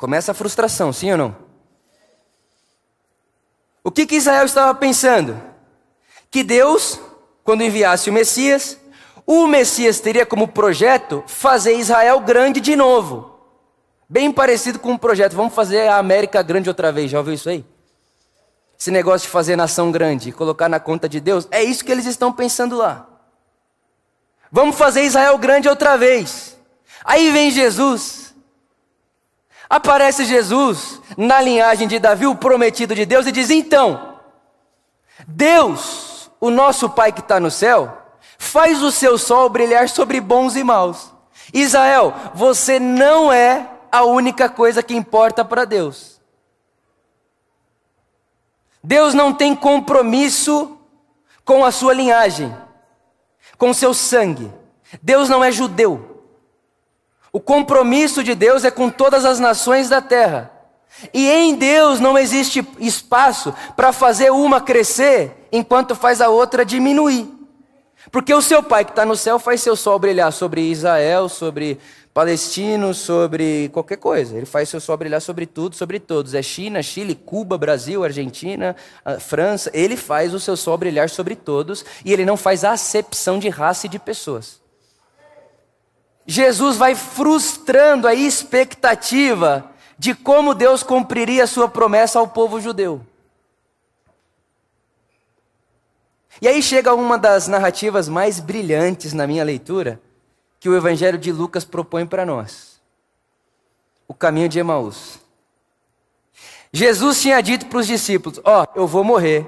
Começa 0.00 0.32
a 0.32 0.34
frustração, 0.34 0.94
sim 0.94 1.12
ou 1.12 1.18
não? 1.18 1.36
O 3.84 3.90
que, 3.90 4.06
que 4.06 4.16
Israel 4.16 4.46
estava 4.46 4.74
pensando? 4.74 5.38
Que 6.30 6.42
Deus, 6.42 6.98
quando 7.44 7.62
enviasse 7.62 8.08
o 8.08 8.12
Messias, 8.12 8.78
o 9.26 9.46
Messias 9.46 10.00
teria 10.00 10.24
como 10.24 10.48
projeto 10.48 11.22
fazer 11.26 11.74
Israel 11.74 12.18
grande 12.18 12.62
de 12.62 12.74
novo. 12.74 13.40
Bem 14.08 14.32
parecido 14.32 14.78
com 14.78 14.92
um 14.92 14.96
projeto, 14.96 15.36
vamos 15.36 15.52
fazer 15.52 15.88
a 15.88 15.98
América 15.98 16.40
grande 16.40 16.70
outra 16.70 16.90
vez, 16.90 17.10
já 17.10 17.18
ouviu 17.18 17.34
isso 17.34 17.50
aí? 17.50 17.62
Esse 18.78 18.90
negócio 18.90 19.26
de 19.26 19.32
fazer 19.32 19.54
nação 19.54 19.92
grande 19.92 20.32
colocar 20.32 20.70
na 20.70 20.80
conta 20.80 21.10
de 21.10 21.20
Deus, 21.20 21.46
é 21.50 21.62
isso 21.62 21.84
que 21.84 21.92
eles 21.92 22.06
estão 22.06 22.32
pensando 22.32 22.74
lá. 22.74 23.06
Vamos 24.50 24.76
fazer 24.76 25.02
Israel 25.02 25.36
grande 25.36 25.68
outra 25.68 25.98
vez. 25.98 26.56
Aí 27.04 27.30
vem 27.30 27.50
Jesus, 27.50 28.29
Aparece 29.70 30.24
Jesus 30.24 31.00
na 31.16 31.40
linhagem 31.40 31.86
de 31.86 32.00
Davi, 32.00 32.26
o 32.26 32.34
prometido 32.34 32.92
de 32.92 33.06
Deus, 33.06 33.24
e 33.28 33.30
diz: 33.30 33.50
Então, 33.50 34.18
Deus, 35.28 36.28
o 36.40 36.50
nosso 36.50 36.90
Pai 36.90 37.12
que 37.12 37.20
está 37.20 37.38
no 37.38 37.52
céu, 37.52 37.96
faz 38.36 38.82
o 38.82 38.90
seu 38.90 39.16
sol 39.16 39.48
brilhar 39.48 39.88
sobre 39.88 40.20
bons 40.20 40.56
e 40.56 40.64
maus. 40.64 41.12
Israel, 41.54 42.12
você 42.34 42.80
não 42.80 43.32
é 43.32 43.70
a 43.92 44.02
única 44.02 44.48
coisa 44.48 44.82
que 44.82 44.94
importa 44.94 45.44
para 45.44 45.64
Deus. 45.64 46.20
Deus 48.82 49.14
não 49.14 49.32
tem 49.32 49.54
compromisso 49.54 50.78
com 51.44 51.64
a 51.64 51.70
sua 51.70 51.94
linhagem, 51.94 52.56
com 53.56 53.72
seu 53.72 53.94
sangue. 53.94 54.52
Deus 55.00 55.28
não 55.28 55.44
é 55.44 55.52
judeu. 55.52 56.09
O 57.32 57.40
compromisso 57.40 58.24
de 58.24 58.34
Deus 58.34 58.64
é 58.64 58.70
com 58.70 58.90
todas 58.90 59.24
as 59.24 59.38
nações 59.38 59.88
da 59.88 60.00
terra. 60.00 60.50
E 61.14 61.30
em 61.30 61.54
Deus 61.54 62.00
não 62.00 62.18
existe 62.18 62.66
espaço 62.78 63.54
para 63.76 63.92
fazer 63.92 64.30
uma 64.30 64.60
crescer 64.60 65.46
enquanto 65.52 65.94
faz 65.94 66.20
a 66.20 66.28
outra 66.28 66.64
diminuir. 66.64 67.28
Porque 68.10 68.34
o 68.34 68.42
seu 68.42 68.62
Pai 68.62 68.84
que 68.84 68.90
está 68.90 69.04
no 69.04 69.14
céu 69.14 69.38
faz 69.38 69.60
seu 69.60 69.76
sol 69.76 69.98
brilhar 69.98 70.32
sobre 70.32 70.62
Israel, 70.62 71.28
sobre 71.28 71.78
palestinos, 72.12 72.98
sobre 72.98 73.68
qualquer 73.72 73.98
coisa. 73.98 74.36
Ele 74.36 74.46
faz 74.46 74.68
seu 74.68 74.80
sol 74.80 74.96
brilhar 74.96 75.22
sobre 75.22 75.46
tudo, 75.46 75.76
sobre 75.76 76.00
todos. 76.00 76.34
É 76.34 76.42
China, 76.42 76.82
Chile, 76.82 77.14
Cuba, 77.14 77.56
Brasil, 77.56 78.02
Argentina, 78.02 78.74
França. 79.20 79.70
Ele 79.72 79.96
faz 79.96 80.34
o 80.34 80.40
seu 80.40 80.56
sol 80.56 80.76
brilhar 80.76 81.08
sobre 81.08 81.36
todos 81.36 81.84
e 82.04 82.12
ele 82.12 82.24
não 82.24 82.36
faz 82.36 82.64
acepção 82.64 83.38
de 83.38 83.48
raça 83.48 83.86
e 83.86 83.88
de 83.88 83.98
pessoas. 83.98 84.60
Jesus 86.30 86.76
vai 86.76 86.94
frustrando 86.94 88.06
a 88.06 88.14
expectativa 88.14 89.68
de 89.98 90.14
como 90.14 90.54
Deus 90.54 90.80
cumpriria 90.80 91.42
a 91.42 91.46
sua 91.48 91.68
promessa 91.68 92.20
ao 92.20 92.28
povo 92.28 92.60
judeu. 92.60 93.04
E 96.40 96.46
aí 96.46 96.62
chega 96.62 96.94
uma 96.94 97.18
das 97.18 97.48
narrativas 97.48 98.08
mais 98.08 98.38
brilhantes 98.38 99.12
na 99.12 99.26
minha 99.26 99.42
leitura 99.42 100.00
que 100.60 100.68
o 100.68 100.76
Evangelho 100.76 101.18
de 101.18 101.32
Lucas 101.32 101.64
propõe 101.64 102.06
para 102.06 102.24
nós: 102.24 102.80
o 104.06 104.14
caminho 104.14 104.48
de 104.48 104.60
Emaús. 104.60 105.18
Jesus 106.72 107.20
tinha 107.20 107.40
dito 107.40 107.66
para 107.66 107.80
os 107.80 107.88
discípulos: 107.88 108.40
Ó, 108.44 108.62
oh, 108.62 108.78
eu 108.78 108.86
vou 108.86 109.02
morrer. 109.02 109.44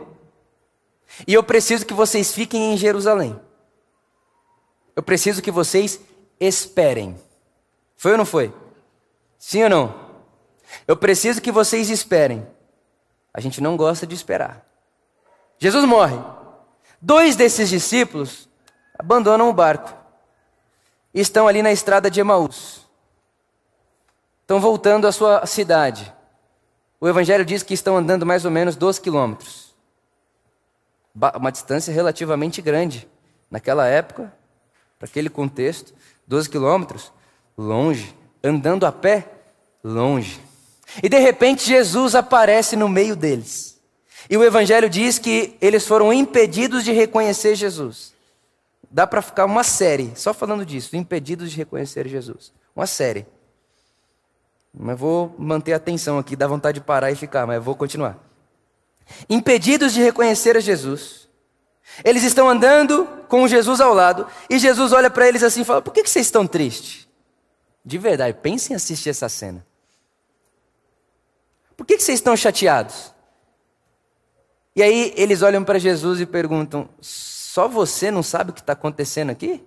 E 1.28 1.32
eu 1.32 1.44
preciso 1.44 1.86
que 1.86 1.94
vocês 1.94 2.34
fiquem 2.34 2.74
em 2.74 2.76
Jerusalém. 2.76 3.38
Eu 4.96 5.02
preciso 5.04 5.40
que 5.40 5.50
vocês 5.52 6.00
esperem. 6.46 7.18
Foi 7.96 8.12
ou 8.12 8.18
não 8.18 8.24
foi? 8.24 8.52
Sim 9.38 9.64
ou 9.64 9.70
não? 9.70 9.94
Eu 10.86 10.96
preciso 10.96 11.40
que 11.40 11.52
vocês 11.52 11.90
esperem. 11.90 12.46
A 13.32 13.40
gente 13.40 13.60
não 13.60 13.76
gosta 13.76 14.06
de 14.06 14.14
esperar. 14.14 14.66
Jesus 15.58 15.84
morre. 15.84 16.18
Dois 17.00 17.36
desses 17.36 17.68
discípulos 17.68 18.48
abandonam 18.98 19.48
o 19.48 19.52
barco 19.52 19.92
e 21.14 21.20
estão 21.20 21.46
ali 21.46 21.62
na 21.62 21.72
estrada 21.72 22.10
de 22.10 22.20
Emaús. 22.20 22.86
Estão 24.40 24.60
voltando 24.60 25.06
à 25.06 25.12
sua 25.12 25.46
cidade. 25.46 26.12
O 27.00 27.08
Evangelho 27.08 27.44
diz 27.44 27.62
que 27.62 27.74
estão 27.74 27.96
andando 27.96 28.26
mais 28.26 28.44
ou 28.44 28.50
menos 28.50 28.76
12 28.76 29.00
quilômetros. 29.00 29.74
Uma 31.14 31.52
distância 31.52 31.92
relativamente 31.92 32.62
grande. 32.62 33.08
Naquela 33.50 33.86
época, 33.86 34.32
para 34.98 35.08
aquele 35.08 35.28
contexto, 35.28 35.92
12 36.26 36.48
quilômetros, 36.48 37.12
longe. 37.56 38.14
Andando 38.44 38.84
a 38.84 38.92
pé, 38.92 39.28
longe. 39.84 40.40
E 41.02 41.08
de 41.08 41.18
repente 41.18 41.66
Jesus 41.66 42.14
aparece 42.14 42.74
no 42.76 42.88
meio 42.88 43.14
deles. 43.14 43.80
E 44.28 44.36
o 44.36 44.44
Evangelho 44.44 44.88
diz 44.88 45.18
que 45.18 45.56
eles 45.60 45.86
foram 45.86 46.12
impedidos 46.12 46.84
de 46.84 46.92
reconhecer 46.92 47.54
Jesus. 47.54 48.12
Dá 48.90 49.06
para 49.06 49.22
ficar 49.22 49.46
uma 49.46 49.64
série 49.64 50.12
só 50.14 50.34
falando 50.34 50.66
disso, 50.66 50.96
impedidos 50.96 51.50
de 51.50 51.56
reconhecer 51.56 52.06
Jesus. 52.08 52.52
Uma 52.74 52.86
série. 52.86 53.26
Mas 54.72 54.98
vou 54.98 55.34
manter 55.38 55.72
a 55.72 55.76
atenção 55.76 56.18
aqui, 56.18 56.34
dá 56.34 56.46
vontade 56.46 56.80
de 56.80 56.84
parar 56.84 57.10
e 57.10 57.16
ficar, 57.16 57.46
mas 57.46 57.62
vou 57.62 57.74
continuar. 57.74 58.18
Impedidos 59.28 59.92
de 59.92 60.02
reconhecer 60.02 60.56
a 60.56 60.60
Jesus. 60.60 61.21
Eles 62.04 62.22
estão 62.22 62.48
andando 62.48 63.06
com 63.28 63.46
Jesus 63.46 63.80
ao 63.80 63.92
lado 63.92 64.26
e 64.48 64.58
Jesus 64.58 64.92
olha 64.92 65.10
para 65.10 65.28
eles 65.28 65.42
assim 65.42 65.62
e 65.62 65.64
fala: 65.64 65.82
Por 65.82 65.92
que, 65.92 66.06
vocês 66.06 66.26
estão 66.26 66.46
tristes? 66.46 67.08
De 67.84 67.98
verdade, 67.98 68.38
pensem 68.40 68.74
em 68.74 68.76
assistir 68.76 69.10
essa 69.10 69.28
cena. 69.28 69.66
Por 71.76 71.84
que, 71.84 71.98
vocês 71.98 72.18
estão 72.18 72.36
chateados? 72.36 73.12
E 74.74 74.82
aí 74.82 75.12
eles 75.16 75.42
olham 75.42 75.64
para 75.64 75.78
Jesus 75.78 76.20
e 76.20 76.26
perguntam: 76.26 76.88
Só 77.00 77.68
você 77.68 78.10
não 78.10 78.22
sabe 78.22 78.50
o 78.50 78.54
que 78.54 78.60
está 78.60 78.72
acontecendo 78.72 79.30
aqui? 79.30 79.62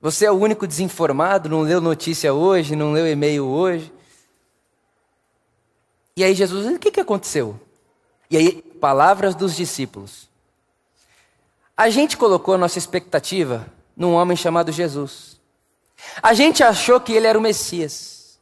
Você 0.00 0.26
é 0.26 0.30
o 0.30 0.34
único 0.34 0.66
desinformado, 0.66 1.48
não 1.48 1.62
leu 1.62 1.80
notícia 1.80 2.34
hoje, 2.34 2.76
não 2.76 2.92
leu 2.92 3.06
e-mail 3.06 3.46
hoje. 3.46 3.90
E 6.16 6.22
aí 6.22 6.34
Jesus, 6.34 6.66
o 6.66 6.78
que, 6.78 6.90
que 6.90 7.00
aconteceu? 7.00 7.58
E 8.30 8.36
aí, 8.36 8.62
palavras 8.80 9.34
dos 9.34 9.56
discípulos. 9.56 10.28
A 11.76 11.90
gente 11.90 12.16
colocou 12.16 12.56
nossa 12.56 12.78
expectativa 12.78 13.66
num 13.96 14.14
homem 14.14 14.36
chamado 14.36 14.70
Jesus. 14.70 15.40
A 16.22 16.32
gente 16.32 16.62
achou 16.62 17.00
que 17.00 17.12
ele 17.12 17.26
era 17.26 17.38
o 17.38 17.42
Messias. 17.42 18.38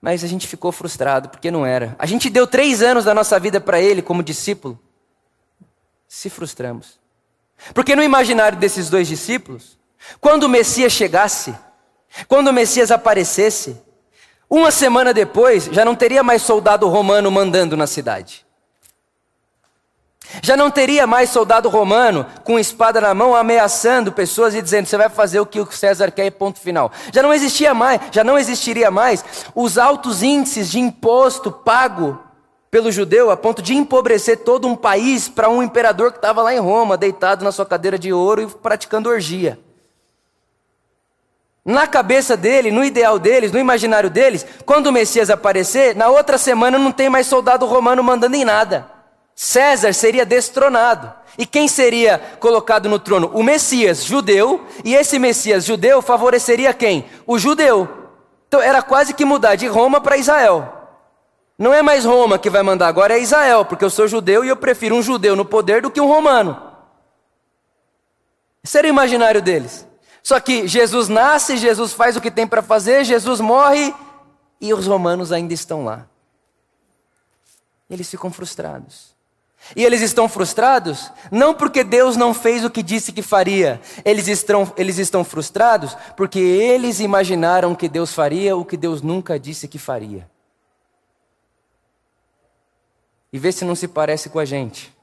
Mas 0.00 0.22
a 0.22 0.26
gente 0.26 0.46
ficou 0.46 0.70
frustrado, 0.70 1.28
porque 1.28 1.50
não 1.50 1.64
era. 1.64 1.96
A 1.98 2.06
gente 2.06 2.28
deu 2.28 2.46
três 2.46 2.82
anos 2.82 3.04
da 3.04 3.14
nossa 3.14 3.40
vida 3.40 3.60
para 3.60 3.80
ele 3.80 4.02
como 4.02 4.22
discípulo. 4.22 4.78
Se 6.06 6.28
frustramos. 6.30 7.00
Porque 7.74 7.96
no 7.96 8.02
imaginário 8.02 8.58
desses 8.58 8.90
dois 8.90 9.08
discípulos, 9.08 9.78
quando 10.20 10.44
o 10.44 10.48
Messias 10.48 10.92
chegasse, 10.92 11.56
quando 12.28 12.48
o 12.48 12.52
Messias 12.52 12.90
aparecesse, 12.90 13.80
uma 14.48 14.70
semana 14.70 15.12
depois, 15.12 15.64
já 15.64 15.84
não 15.84 15.96
teria 15.96 16.22
mais 16.22 16.42
soldado 16.42 16.86
romano 16.88 17.30
mandando 17.30 17.76
na 17.76 17.86
cidade. 17.86 18.45
Já 20.42 20.56
não 20.56 20.70
teria 20.70 21.06
mais 21.06 21.30
soldado 21.30 21.68
romano 21.68 22.26
com 22.44 22.58
espada 22.58 23.00
na 23.00 23.14
mão 23.14 23.34
ameaçando 23.34 24.12
pessoas 24.12 24.54
e 24.54 24.62
dizendo: 24.62 24.86
"Você 24.86 24.96
vai 24.96 25.08
fazer 25.08 25.40
o 25.40 25.46
que 25.46 25.60
o 25.60 25.70
César 25.70 26.10
quer", 26.10 26.30
ponto 26.30 26.60
final. 26.60 26.90
Já 27.12 27.22
não 27.22 27.32
existia 27.32 27.72
mais, 27.72 28.00
já 28.10 28.24
não 28.24 28.38
existiria 28.38 28.90
mais 28.90 29.24
os 29.54 29.78
altos 29.78 30.22
índices 30.22 30.70
de 30.70 30.78
imposto 30.78 31.50
pago 31.50 32.18
pelo 32.70 32.90
judeu 32.90 33.30
a 33.30 33.36
ponto 33.36 33.62
de 33.62 33.74
empobrecer 33.74 34.38
todo 34.38 34.66
um 34.66 34.76
país 34.76 35.28
para 35.28 35.48
um 35.48 35.62
imperador 35.62 36.10
que 36.12 36.18
estava 36.18 36.42
lá 36.42 36.54
em 36.54 36.58
Roma, 36.58 36.96
deitado 36.96 37.44
na 37.44 37.52
sua 37.52 37.64
cadeira 37.64 37.98
de 37.98 38.12
ouro 38.12 38.42
e 38.42 38.46
praticando 38.46 39.08
orgia. 39.08 39.58
Na 41.64 41.86
cabeça 41.86 42.36
dele, 42.36 42.70
no 42.70 42.84
ideal 42.84 43.18
deles, 43.18 43.50
no 43.50 43.58
imaginário 43.58 44.08
deles, 44.08 44.46
quando 44.64 44.86
o 44.86 44.92
Messias 44.92 45.30
aparecer, 45.30 45.96
na 45.96 46.08
outra 46.08 46.38
semana 46.38 46.78
não 46.78 46.92
tem 46.92 47.08
mais 47.08 47.26
soldado 47.26 47.66
romano 47.66 48.04
mandando 48.04 48.36
em 48.36 48.44
nada. 48.44 48.95
César 49.36 49.92
seria 49.92 50.24
destronado. 50.24 51.12
E 51.36 51.44
quem 51.44 51.68
seria 51.68 52.18
colocado 52.40 52.88
no 52.88 52.98
trono? 52.98 53.30
O 53.34 53.42
Messias 53.42 54.02
judeu, 54.02 54.66
e 54.82 54.94
esse 54.94 55.18
Messias 55.18 55.66
judeu 55.66 56.00
favoreceria 56.00 56.72
quem? 56.72 57.04
O 57.26 57.38
judeu. 57.38 57.86
Então 58.48 58.62
era 58.62 58.80
quase 58.80 59.12
que 59.12 59.26
mudar 59.26 59.54
de 59.54 59.66
Roma 59.66 60.00
para 60.00 60.16
Israel. 60.16 60.72
Não 61.58 61.74
é 61.74 61.82
mais 61.82 62.06
Roma 62.06 62.38
que 62.38 62.48
vai 62.48 62.62
mandar, 62.62 62.88
agora 62.88 63.14
é 63.14 63.20
Israel, 63.20 63.66
porque 63.66 63.84
eu 63.84 63.90
sou 63.90 64.08
judeu 64.08 64.42
e 64.42 64.48
eu 64.48 64.56
prefiro 64.56 64.94
um 64.94 65.02
judeu 65.02 65.36
no 65.36 65.44
poder 65.44 65.82
do 65.82 65.90
que 65.90 66.00
um 66.00 66.06
romano. 66.06 66.72
Esse 68.64 68.78
era 68.78 68.86
o 68.86 68.90
imaginário 68.90 69.42
deles. 69.42 69.86
Só 70.22 70.40
que 70.40 70.66
Jesus 70.66 71.08
nasce, 71.08 71.58
Jesus 71.58 71.92
faz 71.92 72.16
o 72.16 72.20
que 72.22 72.30
tem 72.30 72.46
para 72.46 72.62
fazer, 72.62 73.04
Jesus 73.04 73.38
morre 73.40 73.94
e 74.58 74.72
os 74.72 74.86
romanos 74.86 75.30
ainda 75.30 75.52
estão 75.52 75.84
lá. 75.84 76.06
Eles 77.88 78.10
ficam 78.10 78.30
frustrados. 78.30 79.15
E 79.74 79.84
eles 79.84 80.00
estão 80.00 80.28
frustrados 80.28 81.10
não 81.30 81.54
porque 81.54 81.82
Deus 81.82 82.16
não 82.16 82.32
fez 82.32 82.64
o 82.64 82.70
que 82.70 82.82
disse 82.82 83.12
que 83.12 83.22
faria, 83.22 83.80
eles 84.04 84.28
estão, 84.28 84.72
eles 84.76 84.98
estão 84.98 85.24
frustrados 85.24 85.96
porque 86.16 86.38
eles 86.38 87.00
imaginaram 87.00 87.74
que 87.74 87.88
Deus 87.88 88.12
faria 88.12 88.56
o 88.56 88.64
que 88.64 88.76
Deus 88.76 89.02
nunca 89.02 89.38
disse 89.38 89.66
que 89.66 89.78
faria. 89.78 90.28
E 93.32 93.38
vê 93.38 93.50
se 93.50 93.64
não 93.64 93.74
se 93.74 93.88
parece 93.88 94.28
com 94.28 94.38
a 94.38 94.44
gente. 94.44 94.94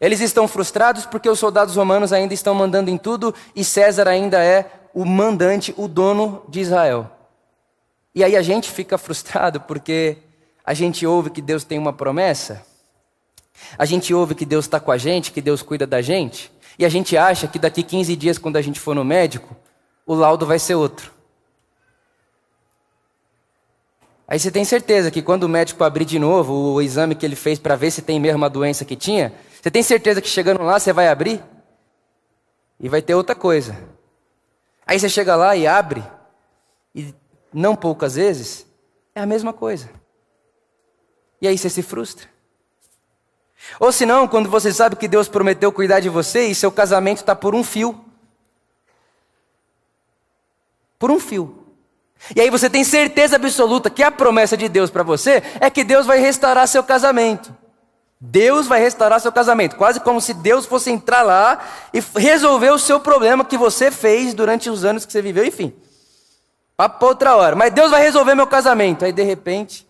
Eles 0.00 0.20
estão 0.20 0.46
frustrados 0.46 1.06
porque 1.06 1.28
os 1.28 1.38
soldados 1.38 1.74
romanos 1.74 2.12
ainda 2.12 2.34
estão 2.34 2.54
mandando 2.54 2.90
em 2.90 2.98
tudo 2.98 3.34
e 3.54 3.64
César 3.64 4.06
ainda 4.06 4.42
é 4.44 4.70
o 4.94 5.04
mandante, 5.04 5.74
o 5.76 5.88
dono 5.88 6.44
de 6.48 6.60
Israel. 6.60 7.10
E 8.14 8.22
aí 8.22 8.36
a 8.36 8.42
gente 8.42 8.70
fica 8.70 8.96
frustrado 8.96 9.60
porque 9.60 10.18
a 10.64 10.72
gente 10.74 11.06
ouve 11.06 11.30
que 11.30 11.42
Deus 11.42 11.64
tem 11.64 11.78
uma 11.78 11.92
promessa, 11.92 12.64
a 13.78 13.84
gente 13.84 14.12
ouve 14.12 14.34
que 14.34 14.44
Deus 14.44 14.64
está 14.64 14.80
com 14.80 14.90
a 14.90 14.98
gente, 14.98 15.32
que 15.32 15.40
Deus 15.40 15.62
cuida 15.62 15.86
da 15.86 16.00
gente, 16.00 16.50
e 16.78 16.84
a 16.84 16.88
gente 16.88 17.16
acha 17.16 17.48
que 17.48 17.58
daqui 17.58 17.82
15 17.82 18.14
dias, 18.16 18.38
quando 18.38 18.56
a 18.56 18.62
gente 18.62 18.78
for 18.78 18.94
no 18.94 19.04
médico, 19.04 19.56
o 20.06 20.14
laudo 20.14 20.46
vai 20.46 20.58
ser 20.58 20.74
outro. 20.74 21.10
Aí 24.28 24.38
você 24.38 24.50
tem 24.50 24.64
certeza 24.64 25.10
que 25.10 25.22
quando 25.22 25.44
o 25.44 25.48
médico 25.48 25.84
abrir 25.84 26.04
de 26.04 26.18
novo 26.18 26.52
o 26.74 26.82
exame 26.82 27.14
que 27.14 27.24
ele 27.24 27.36
fez 27.36 27.58
para 27.58 27.76
ver 27.76 27.92
se 27.92 28.02
tem 28.02 28.18
mesmo 28.18 28.44
a 28.44 28.48
doença 28.48 28.84
que 28.84 28.96
tinha, 28.96 29.32
você 29.62 29.70
tem 29.70 29.82
certeza 29.82 30.20
que 30.20 30.28
chegando 30.28 30.62
lá 30.62 30.78
você 30.78 30.92
vai 30.92 31.08
abrir? 31.08 31.42
E 32.80 32.88
vai 32.88 33.00
ter 33.00 33.14
outra 33.14 33.34
coisa. 33.34 33.76
Aí 34.86 34.98
você 34.98 35.08
chega 35.08 35.34
lá 35.34 35.56
e 35.56 35.66
abre, 35.66 36.04
e 36.94 37.14
não 37.52 37.74
poucas 37.74 38.16
vezes, 38.16 38.66
é 39.14 39.20
a 39.20 39.26
mesma 39.26 39.52
coisa. 39.52 39.88
E 41.40 41.48
aí 41.48 41.56
você 41.56 41.70
se 41.70 41.82
frustra. 41.82 42.28
Ou 43.80 43.90
senão, 43.92 44.28
quando 44.28 44.48
você 44.48 44.72
sabe 44.72 44.96
que 44.96 45.08
Deus 45.08 45.28
prometeu 45.28 45.72
cuidar 45.72 46.00
de 46.00 46.08
você 46.08 46.46
e 46.46 46.54
seu 46.54 46.70
casamento 46.70 47.18
está 47.18 47.34
por 47.34 47.54
um 47.54 47.64
fio. 47.64 48.04
Por 50.98 51.10
um 51.10 51.20
fio. 51.20 51.64
E 52.34 52.40
aí 52.40 52.50
você 52.50 52.70
tem 52.70 52.82
certeza 52.82 53.36
absoluta 53.36 53.90
que 53.90 54.02
a 54.02 54.10
promessa 54.10 54.56
de 54.56 54.68
Deus 54.68 54.90
para 54.90 55.02
você 55.02 55.42
é 55.60 55.68
que 55.70 55.84
Deus 55.84 56.06
vai 56.06 56.18
restaurar 56.18 56.66
seu 56.66 56.82
casamento. 56.82 57.54
Deus 58.18 58.66
vai 58.66 58.80
restaurar 58.80 59.20
seu 59.20 59.30
casamento, 59.30 59.76
quase 59.76 60.00
como 60.00 60.22
se 60.22 60.32
Deus 60.32 60.64
fosse 60.64 60.90
entrar 60.90 61.22
lá 61.22 61.62
e 61.92 62.00
resolver 62.18 62.70
o 62.70 62.78
seu 62.78 62.98
problema 62.98 63.44
que 63.44 63.58
você 63.58 63.90
fez 63.90 64.32
durante 64.32 64.70
os 64.70 64.84
anos 64.86 65.04
que 65.04 65.12
você 65.12 65.20
viveu, 65.20 65.44
enfim. 65.44 65.74
Papo 66.76 67.04
outra 67.06 67.36
hora. 67.36 67.54
Mas 67.54 67.72
Deus 67.72 67.90
vai 67.90 68.02
resolver 68.02 68.34
meu 68.34 68.46
casamento. 68.46 69.04
Aí 69.04 69.12
de 69.12 69.22
repente, 69.22 69.86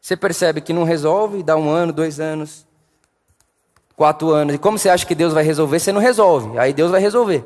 você 0.00 0.16
percebe 0.16 0.60
que 0.62 0.72
não 0.72 0.84
resolve, 0.84 1.42
dá 1.42 1.56
um 1.56 1.68
ano, 1.68 1.92
dois 1.92 2.18
anos, 2.18 2.65
quatro 3.96 4.30
anos. 4.30 4.54
E 4.54 4.58
como 4.58 4.78
você 4.78 4.90
acha 4.90 5.06
que 5.06 5.14
Deus 5.14 5.32
vai 5.32 5.42
resolver, 5.42 5.80
você 5.80 5.90
não 5.90 6.00
resolve. 6.00 6.58
Aí 6.58 6.72
Deus 6.72 6.90
vai 6.90 7.00
resolver. 7.00 7.44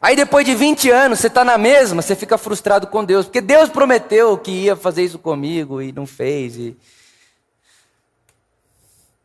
Aí 0.00 0.14
depois 0.14 0.44
de 0.44 0.54
20 0.54 0.90
anos, 0.90 1.20
você 1.20 1.28
está 1.28 1.44
na 1.44 1.56
mesma, 1.56 2.02
você 2.02 2.14
fica 2.16 2.36
frustrado 2.36 2.88
com 2.88 3.04
Deus, 3.04 3.26
porque 3.26 3.40
Deus 3.40 3.68
prometeu 3.68 4.36
que 4.36 4.50
ia 4.50 4.74
fazer 4.74 5.04
isso 5.04 5.18
comigo 5.18 5.80
e 5.80 5.92
não 5.92 6.06
fez. 6.06 6.56
E... 6.56 6.76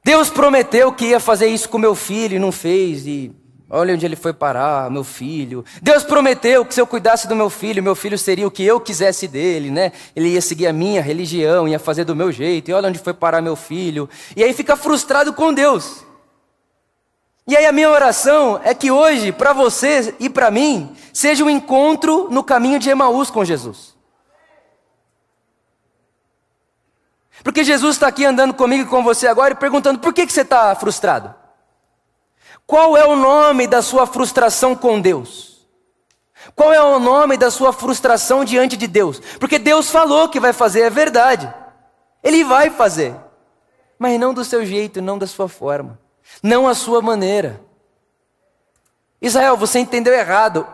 Deus 0.03 0.29
prometeu 0.29 0.93
que 0.93 1.07
ia 1.07 1.19
fazer 1.19 1.47
isso 1.47 1.67
com 1.67 1.79
meu 1.79 1.95
filho 1.95 2.35
e 2.35 2.39
não 2.39 2.51
fez, 2.51 3.07
e 3.07 3.35
Olha 3.69 3.93
onde 3.93 4.05
ele 4.05 4.15
foi 4.15 4.31
parar, 4.31 4.89
meu 4.89 5.03
filho. 5.03 5.65
Deus 5.81 6.03
prometeu 6.03 6.63
que 6.63 6.73
se 6.73 6.79
eu 6.79 6.87
cuidasse 6.87 7.27
do 7.27 7.35
meu 7.35 7.49
filho, 7.49 7.83
meu 7.83 7.95
filho 7.95 8.17
seria 8.17 8.47
o 8.47 8.51
que 8.51 8.63
eu 8.63 8.79
quisesse 8.79 9.27
dele, 9.27 9.69
né? 9.69 9.91
Ele 10.15 10.29
ia 10.29 10.41
seguir 10.41 10.67
a 10.67 10.73
minha 10.73 11.01
religião, 11.01 11.67
ia 11.67 11.77
fazer 11.77 12.05
do 12.05 12.15
meu 12.15 12.31
jeito. 12.31 12.71
E 12.71 12.73
olha 12.73 12.87
onde 12.87 12.99
foi 12.99 13.13
parar 13.13 13.41
meu 13.41 13.57
filho. 13.57 14.09
E 14.37 14.43
aí 14.43 14.53
fica 14.53 14.77
frustrado 14.77 15.33
com 15.33 15.53
Deus. 15.53 16.05
E 17.45 17.57
aí 17.57 17.65
a 17.65 17.71
minha 17.73 17.89
oração 17.89 18.59
é 18.63 18.73
que 18.73 18.89
hoje, 18.89 19.33
para 19.33 19.51
você 19.51 20.15
e 20.17 20.29
para 20.29 20.49
mim, 20.49 20.95
seja 21.11 21.43
um 21.43 21.49
encontro 21.49 22.29
no 22.31 22.43
caminho 22.43 22.79
de 22.79 22.89
Emaús 22.89 23.29
com 23.29 23.43
Jesus. 23.43 23.95
Porque 27.43 27.65
Jesus 27.65 27.95
está 27.95 28.07
aqui 28.07 28.25
andando 28.25 28.53
comigo 28.53 28.83
e 28.83 28.87
com 28.87 29.03
você 29.03 29.27
agora 29.27 29.53
e 29.53 29.57
perguntando: 29.57 29.99
por 29.99 30.13
que, 30.13 30.25
que 30.25 30.31
você 30.31 30.41
está 30.41 30.73
frustrado? 30.75 31.33
Qual 32.67 32.97
é 32.97 33.05
o 33.05 33.15
nome 33.15 33.65
da 33.65 33.81
sua 33.81 34.05
frustração 34.05 34.75
com 34.75 34.99
Deus? 34.99 35.65
Qual 36.53 36.73
é 36.73 36.83
o 36.83 36.99
nome 36.99 37.37
da 37.37 37.49
sua 37.49 37.71
frustração 37.71 38.43
diante 38.43 38.75
de 38.75 38.87
Deus? 38.87 39.21
Porque 39.39 39.57
Deus 39.57 39.89
falou 39.89 40.27
que 40.27 40.39
vai 40.39 40.51
fazer, 40.51 40.81
é 40.81 40.89
verdade. 40.89 41.51
Ele 42.21 42.43
vai 42.43 42.69
fazer. 42.69 43.15
Mas 43.97 44.19
não 44.19 44.33
do 44.33 44.43
seu 44.43 44.65
jeito, 44.65 45.01
não 45.01 45.17
da 45.17 45.25
sua 45.25 45.47
forma. 45.47 45.97
Não 46.43 46.67
a 46.67 46.75
sua 46.75 47.01
maneira. 47.01 47.61
Israel, 49.21 49.55
você 49.55 49.79
entendeu 49.79 50.13
errado. 50.13 50.67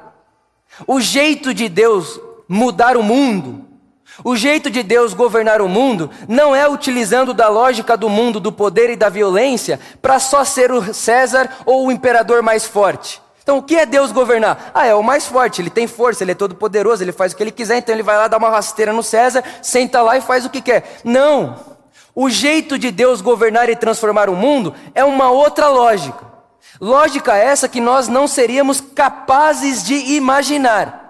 O 0.88 1.00
jeito 1.00 1.54
de 1.54 1.70
Deus 1.70 2.20
mudar 2.48 2.98
o 2.98 3.04
mundo 3.04 3.73
o 4.21 4.36
jeito 4.36 4.69
de 4.69 4.84
Deus 4.84 5.13
governar 5.13 5.62
o 5.62 5.69
mundo 5.69 6.12
não 6.28 6.56
é 6.56 6.67
utilizando 6.67 7.34
da 7.34 7.47
lógica 7.47 7.95
do 7.95 8.10
mundo, 8.10 8.39
do 8.39 8.52
poder 8.52 8.89
e 8.91 8.95
da 8.95 9.10
violência, 9.10 9.80
para 10.02 10.19
só 10.19 10.43
ser 10.43 10.71
o 10.71 10.93
César 10.93 11.49
ou 11.65 11.88
o 11.88 11.91
imperador 11.91 12.43
mais 12.43 12.65
forte. 12.65 13.21
Então, 13.41 13.58
o 13.58 13.63
que 13.63 13.76
é 13.76 13.86
Deus 13.86 14.12
governar? 14.12 14.71
Ah, 14.73 14.86
é 14.86 14.93
o 14.95 15.04
mais 15.04 15.26
forte, 15.26 15.62
ele 15.62 15.69
tem 15.69 15.88
força, 15.88 16.23
ele 16.23 16.32
é 16.32 16.36
todo 16.36 16.56
poderoso, 16.56 17.04
ele 17.04 17.12
faz 17.12 17.34
o 17.34 17.36
que 17.36 17.43
ele 17.43 17.52
quiser, 17.52 17.78
então 17.78 17.93
ele 17.93 18.04
vai 18.04 18.15
lá 18.15 18.28
dar 18.28 18.38
uma 18.38 18.49
rasteira 18.49 18.93
no 18.93 19.04
César, 19.04 19.43
senta 19.62 20.02
lá 20.02 20.15
e 20.17 20.21
faz 20.21 20.45
o 20.45 20.49
que 20.49 20.62
quer. 20.62 20.99
Não! 21.04 21.73
O 22.15 22.30
jeito 22.30 22.78
de 22.78 22.91
Deus 22.91 23.19
governar 23.19 23.69
e 23.69 23.76
transformar 23.76 24.30
o 24.30 24.36
mundo 24.36 24.73
é 24.93 25.04
uma 25.04 25.32
outra 25.32 25.67
lógica. 25.67 26.32
Lógica 26.80 27.36
essa 27.36 27.67
que 27.67 27.82
nós 27.82 28.08
não 28.08 28.28
seríamos 28.28 28.80
capazes 28.80 29.84
de 29.84 29.95
imaginar. 30.13 31.03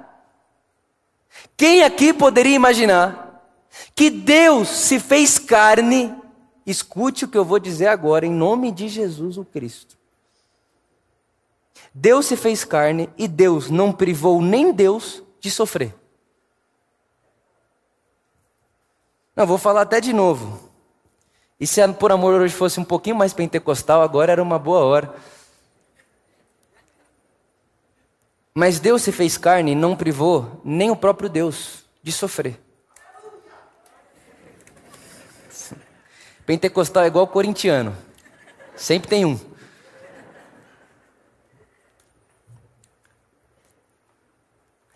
Quem 1.55 1.83
aqui 1.83 2.13
poderia 2.13 2.55
imaginar 2.55 3.41
que 3.95 4.09
Deus 4.09 4.69
se 4.69 4.99
fez 4.99 5.37
carne? 5.37 6.13
Escute 6.65 7.25
o 7.25 7.27
que 7.27 7.37
eu 7.37 7.45
vou 7.45 7.59
dizer 7.59 7.87
agora, 7.87 8.25
em 8.25 8.31
nome 8.31 8.71
de 8.71 8.87
Jesus 8.87 9.37
o 9.37 9.45
Cristo. 9.45 9.97
Deus 11.93 12.25
se 12.25 12.35
fez 12.35 12.63
carne 12.63 13.09
e 13.17 13.27
Deus 13.27 13.69
não 13.69 13.91
privou 13.91 14.41
nem 14.41 14.71
Deus 14.71 15.21
de 15.39 15.51
sofrer. 15.51 15.93
Não, 19.35 19.45
vou 19.45 19.57
falar 19.57 19.81
até 19.81 19.99
de 19.99 20.13
novo. 20.13 20.69
E 21.59 21.67
se 21.67 21.85
por 21.93 22.11
amor 22.11 22.41
hoje 22.41 22.53
fosse 22.53 22.79
um 22.79 22.83
pouquinho 22.83 23.15
mais 23.15 23.33
pentecostal, 23.33 24.01
agora 24.01 24.31
era 24.31 24.41
uma 24.41 24.59
boa 24.59 24.79
hora. 24.79 25.15
Mas 28.53 28.79
Deus 28.79 29.01
se 29.01 29.11
fez 29.11 29.37
carne 29.37 29.71
e 29.71 29.75
não 29.75 29.95
privou 29.95 30.61
nem 30.63 30.91
o 30.91 30.95
próprio 30.95 31.27
Deus 31.27 31.83
de 32.03 32.11
sofrer. 32.11 32.59
Pentecostal 36.45 37.03
é 37.03 37.07
igual 37.07 37.25
corintiano. 37.25 37.97
Sempre 38.75 39.09
tem 39.09 39.25
um. 39.25 39.39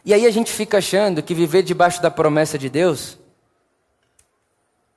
E 0.05 0.13
aí 0.13 0.25
a 0.25 0.31
gente 0.31 0.51
fica 0.51 0.77
achando 0.77 1.23
que 1.23 1.33
viver 1.33 1.63
debaixo 1.63 2.01
da 2.01 2.11
promessa 2.11 2.57
de 2.57 2.69
Deus 2.69 3.17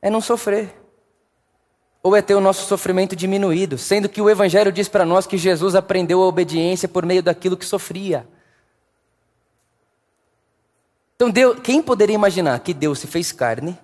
é 0.02 0.10
não 0.10 0.20
sofrer. 0.20 0.74
Ou 2.02 2.16
é 2.16 2.22
ter 2.22 2.34
o 2.34 2.40
nosso 2.40 2.66
sofrimento 2.66 3.14
diminuído, 3.14 3.76
sendo 3.76 4.08
que 4.08 4.22
o 4.22 4.30
Evangelho 4.30 4.72
diz 4.72 4.88
para 4.88 5.04
nós 5.04 5.26
que 5.26 5.36
Jesus 5.36 5.74
aprendeu 5.74 6.22
a 6.22 6.26
obediência 6.26 6.88
por 6.88 7.04
meio 7.04 7.22
daquilo 7.22 7.56
que 7.56 7.66
sofria. 7.66 8.26
Então, 11.20 11.28
Deus, 11.28 11.58
quem 11.62 11.82
poderia 11.82 12.14
imaginar 12.14 12.58
que 12.60 12.72
Deus 12.72 12.98
se 12.98 13.06
fez 13.06 13.30
carne 13.30 13.78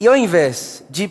e 0.00 0.08
ao 0.08 0.16
invés 0.16 0.82
de 0.88 1.10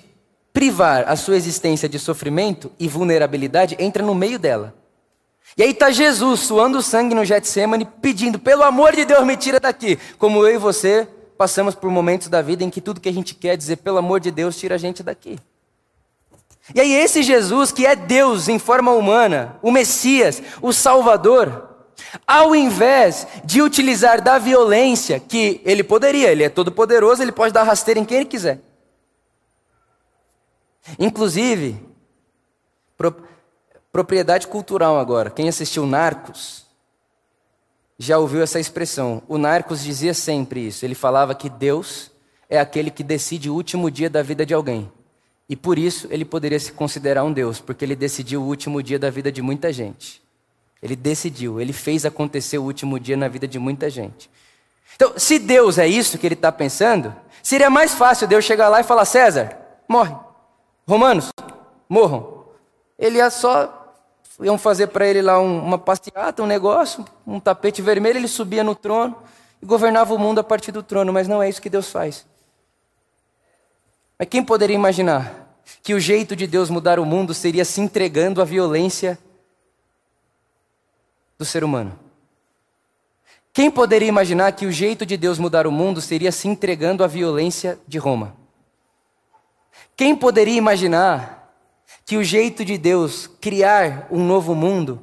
privar 0.51 1.07
a 1.07 1.15
sua 1.15 1.35
existência 1.35 1.87
de 1.87 1.99
sofrimento 1.99 2.71
e 2.79 2.87
vulnerabilidade, 2.87 3.75
entra 3.77 4.01
no 4.01 4.15
meio 4.15 4.39
dela. 4.39 4.73
E 5.55 5.61
aí 5.61 5.69
está 5.69 5.91
Jesus 5.91 6.39
suando 6.39 6.81
sangue 6.81 7.13
no 7.13 7.23
Getsemane, 7.23 7.85
pedindo, 8.01 8.39
pelo 8.39 8.63
amor 8.63 8.95
de 8.95 9.05
Deus, 9.05 9.23
me 9.27 9.37
tira 9.37 9.59
daqui. 9.59 9.99
Como 10.17 10.39
eu 10.39 10.55
e 10.55 10.57
você 10.57 11.07
passamos 11.37 11.75
por 11.75 11.91
momentos 11.91 12.29
da 12.29 12.41
vida 12.41 12.63
em 12.63 12.71
que 12.71 12.81
tudo 12.81 12.99
que 12.99 13.07
a 13.07 13.13
gente 13.13 13.35
quer 13.35 13.49
é 13.49 13.57
dizer, 13.57 13.75
pelo 13.75 13.99
amor 13.99 14.19
de 14.19 14.31
Deus, 14.31 14.57
tira 14.57 14.73
a 14.73 14.79
gente 14.79 15.03
daqui. 15.03 15.37
E 16.73 16.81
aí 16.81 16.91
esse 16.93 17.21
Jesus, 17.21 17.71
que 17.71 17.85
é 17.85 17.95
Deus 17.95 18.47
em 18.47 18.57
forma 18.57 18.91
humana, 18.91 19.55
o 19.61 19.69
Messias, 19.69 20.41
o 20.63 20.73
Salvador, 20.73 21.66
ao 22.25 22.55
invés 22.55 23.27
de 23.43 23.61
utilizar 23.61 24.21
da 24.21 24.37
violência, 24.37 25.19
que 25.19 25.61
ele 25.63 25.83
poderia, 25.83 26.31
ele 26.31 26.43
é 26.43 26.49
todo 26.49 26.71
poderoso, 26.71 27.21
ele 27.21 27.31
pode 27.31 27.53
dar 27.53 27.63
rasteira 27.63 27.99
em 27.99 28.05
quem 28.05 28.17
ele 28.17 28.25
quiser. 28.25 28.59
Inclusive, 30.97 31.81
pro, 32.97 33.15
propriedade 33.91 34.47
cultural 34.47 34.99
agora. 34.99 35.29
Quem 35.29 35.49
assistiu 35.49 35.85
Narcos 35.85 36.65
já 37.97 38.17
ouviu 38.17 38.41
essa 38.41 38.59
expressão. 38.59 39.21
O 39.27 39.37
Narcos 39.37 39.83
dizia 39.83 40.13
sempre 40.13 40.67
isso. 40.67 40.85
Ele 40.85 40.95
falava 40.95 41.35
que 41.35 41.49
Deus 41.49 42.11
é 42.49 42.59
aquele 42.59 42.89
que 42.91 43.03
decide 43.03 43.49
o 43.49 43.53
último 43.53 43.91
dia 43.91 44.09
da 44.09 44.21
vida 44.21 44.45
de 44.45 44.53
alguém. 44.53 44.91
E 45.49 45.55
por 45.55 45.77
isso 45.77 46.07
ele 46.11 46.25
poderia 46.25 46.59
se 46.59 46.71
considerar 46.71 47.23
um 47.23 47.31
Deus, 47.31 47.59
porque 47.59 47.83
ele 47.83 47.95
decidiu 47.95 48.41
o 48.41 48.45
último 48.45 48.83
dia 48.83 48.99
da 48.99 49.09
vida 49.09 49.31
de 49.31 49.41
muita 49.41 49.71
gente. 49.71 50.21
Ele 50.81 50.95
decidiu, 50.95 51.59
ele 51.59 51.73
fez 51.73 52.05
acontecer 52.05 52.57
o 52.57 52.63
último 52.63 52.99
dia 52.99 53.17
na 53.17 53.27
vida 53.27 53.47
de 53.47 53.57
muita 53.57 53.89
gente. 53.89 54.29
Então, 54.95 55.13
se 55.17 55.37
Deus 55.37 55.77
é 55.77 55.87
isso 55.87 56.17
que 56.17 56.25
ele 56.25 56.33
está 56.33 56.51
pensando, 56.51 57.15
seria 57.43 57.69
mais 57.69 57.93
fácil 57.93 58.27
Deus 58.27 58.45
chegar 58.45 58.69
lá 58.69 58.79
e 58.79 58.83
falar: 58.83 59.05
César, 59.05 59.57
morre. 59.87 60.15
Romanos, 60.87 61.29
morram. 61.87 62.45
Ele 62.97 63.17
ia 63.17 63.29
só. 63.29 63.73
Iam 64.39 64.57
fazer 64.57 64.87
para 64.87 65.07
ele 65.07 65.21
lá 65.21 65.39
um, 65.39 65.63
uma 65.63 65.79
passeata, 65.79 66.43
um 66.43 66.45
negócio, 66.45 67.03
um 67.25 67.39
tapete 67.39 67.81
vermelho, 67.81 68.17
ele 68.17 68.27
subia 68.27 68.63
no 68.63 68.75
trono 68.75 69.15
e 69.59 69.65
governava 69.65 70.13
o 70.13 70.19
mundo 70.19 70.37
a 70.39 70.43
partir 70.43 70.71
do 70.71 70.83
trono, 70.83 71.11
mas 71.11 71.27
não 71.27 71.41
é 71.41 71.49
isso 71.49 71.61
que 71.61 71.71
Deus 71.71 71.89
faz. 71.89 72.23
Mas 74.17 74.27
quem 74.29 74.43
poderia 74.43 74.75
imaginar 74.75 75.47
que 75.81 75.93
o 75.93 75.99
jeito 75.99 76.35
de 76.35 76.45
Deus 76.45 76.69
mudar 76.69 76.99
o 76.99 77.05
mundo 77.05 77.33
seria 77.33 77.65
se 77.65 77.81
entregando 77.81 78.39
à 78.39 78.45
violência 78.45 79.17
do 81.37 81.45
ser 81.45 81.63
humano. 81.63 81.97
Quem 83.53 83.71
poderia 83.71 84.07
imaginar 84.07 84.51
que 84.51 84.65
o 84.65 84.71
jeito 84.71 85.05
de 85.05 85.17
Deus 85.17 85.39
mudar 85.39 85.65
o 85.65 85.71
mundo 85.71 85.99
seria 85.99 86.31
se 86.31 86.47
entregando 86.47 87.03
à 87.03 87.07
violência 87.07 87.79
de 87.87 87.97
Roma? 87.97 88.35
Quem 89.95 90.15
poderia 90.15 90.55
imaginar 90.55 91.51
que 92.05 92.17
o 92.17 92.23
jeito 92.23 92.63
de 92.63 92.77
Deus 92.77 93.27
criar 93.41 94.07
um 94.11 94.23
novo 94.23 94.53
mundo 94.53 95.01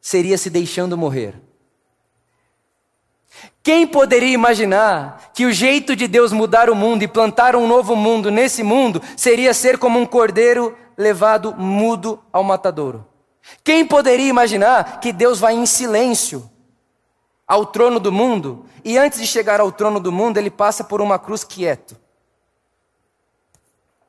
seria 0.00 0.36
se 0.36 0.50
deixando 0.50 0.98
morrer? 0.98 1.34
Quem 3.62 3.86
poderia 3.86 4.34
imaginar 4.34 5.30
que 5.32 5.46
o 5.46 5.52
jeito 5.52 5.96
de 5.96 6.06
Deus 6.06 6.30
mudar 6.30 6.68
o 6.68 6.74
mundo 6.74 7.02
e 7.02 7.08
plantar 7.08 7.56
um 7.56 7.66
novo 7.66 7.96
mundo 7.96 8.30
nesse 8.30 8.62
mundo 8.62 9.00
seria 9.16 9.54
ser 9.54 9.78
como 9.78 9.98
um 9.98 10.04
cordeiro 10.04 10.76
levado 10.98 11.54
mudo 11.54 12.22
ao 12.30 12.44
matadouro? 12.44 13.13
Quem 13.62 13.86
poderia 13.86 14.28
imaginar 14.28 15.00
que 15.00 15.12
Deus 15.12 15.38
vai 15.38 15.54
em 15.54 15.66
silêncio 15.66 16.50
ao 17.46 17.66
trono 17.66 18.00
do 18.00 18.10
mundo 18.10 18.66
e 18.84 18.96
antes 18.96 19.20
de 19.20 19.26
chegar 19.26 19.60
ao 19.60 19.70
trono 19.70 20.00
do 20.00 20.10
mundo 20.10 20.38
ele 20.38 20.50
passa 20.50 20.82
por 20.82 21.00
uma 21.00 21.18
cruz 21.18 21.44
quieto? 21.44 21.96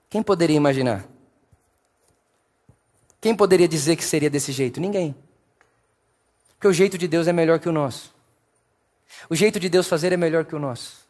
Quem 0.10 0.24
poderia 0.24 0.56
imaginar? 0.56 1.06
Quem 3.19 3.36
poderia 3.36 3.67
dizer 3.67 3.95
que 3.95 4.04
seria 4.04 4.30
desse 4.30 4.52
jeito? 4.52 4.80
Ninguém. 4.80 5.15
Porque 6.50 6.67
o 6.67 6.74
jeito 6.74 6.98
de 6.98 7.08
Deus 7.08 7.28
é 7.28 7.34
melhor 7.34 7.60
que 7.60 7.67
o 7.67 7.71
nosso. 7.71 8.13
O 9.30 9.36
jeito 9.36 9.60
de 9.60 9.67
Deus 9.67 9.88
fazer 9.88 10.13
é 10.13 10.17
melhor 10.17 10.45
que 10.45 10.56
o 10.56 10.60
nosso. 10.60 11.06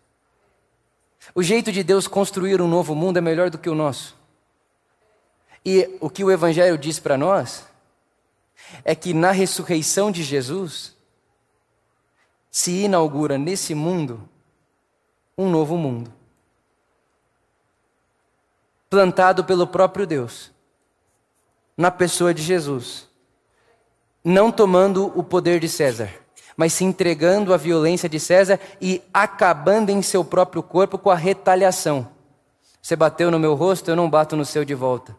O 1.34 1.44
jeito 1.44 1.72
de 1.72 1.84
Deus 1.84 2.08
construir 2.08 2.62
um 2.62 2.68
novo 2.68 2.96
mundo 2.96 3.18
é 3.18 3.22
melhor 3.22 3.50
do 3.50 3.58
que 3.58 3.70
o 3.70 3.76
nosso. 3.76 4.16
E 5.64 5.98
o 6.00 6.10
que 6.10 6.24
o 6.24 6.32
Evangelho 6.32 6.78
diz 6.78 7.00
para 7.00 7.18
nós 7.18 7.66
é 8.84 8.96
que 8.96 9.14
na 9.14 9.32
ressurreição 9.32 10.12
de 10.12 10.24
Jesus 10.24 10.96
se 12.50 12.84
inaugura 12.84 13.38
nesse 13.38 13.76
mundo 13.76 14.28
um 15.38 15.50
novo 15.50 15.78
mundo. 15.78 16.14
Plantado 18.90 19.44
pelo 19.44 19.68
próprio 19.68 20.08
Deus, 20.08 20.52
na 21.76 21.92
pessoa 21.92 22.34
de 22.34 22.42
Jesus. 22.42 23.08
não 24.26 24.52
tomando 24.52 25.14
o 25.16 25.24
poder 25.24 25.60
de 25.60 25.70
César, 25.70 26.12
mas 26.58 26.74
se 26.74 26.84
entregando 26.84 27.54
à 27.54 27.58
violência 27.58 28.10
de 28.10 28.20
César 28.20 28.60
e 28.82 29.04
acabando 29.14 29.92
em 29.92 30.02
seu 30.02 30.26
próprio 30.26 30.64
corpo 30.64 30.98
com 30.98 31.12
a 31.12 31.16
retaliação. 31.16 32.10
Você 32.82 32.96
bateu 32.96 33.30
no 33.30 33.38
meu 33.38 33.54
rosto, 33.54 33.92
eu 33.92 33.96
não 33.96 34.10
bato 34.10 34.36
no 34.36 34.44
seu 34.44 34.66
de 34.66 34.74
volta. 34.74 35.16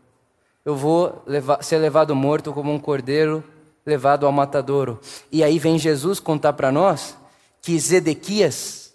Eu 0.67 0.75
vou 0.75 1.23
levar, 1.25 1.63
ser 1.63 1.79
levado 1.79 2.13
morto 2.17 2.53
como 2.53 2.73
um 2.73 2.81
cordeiro 2.81 3.45
levado 3.87 4.27
ao 4.27 4.33
matadouro. 4.33 5.01
E 5.31 5.45
aí 5.45 5.61
vem 5.61 5.79
Jesus 5.79 6.19
contar 6.19 6.55
para 6.55 6.73
nós 6.73 7.17
que 7.63 7.79
Zedequias, 7.79 8.93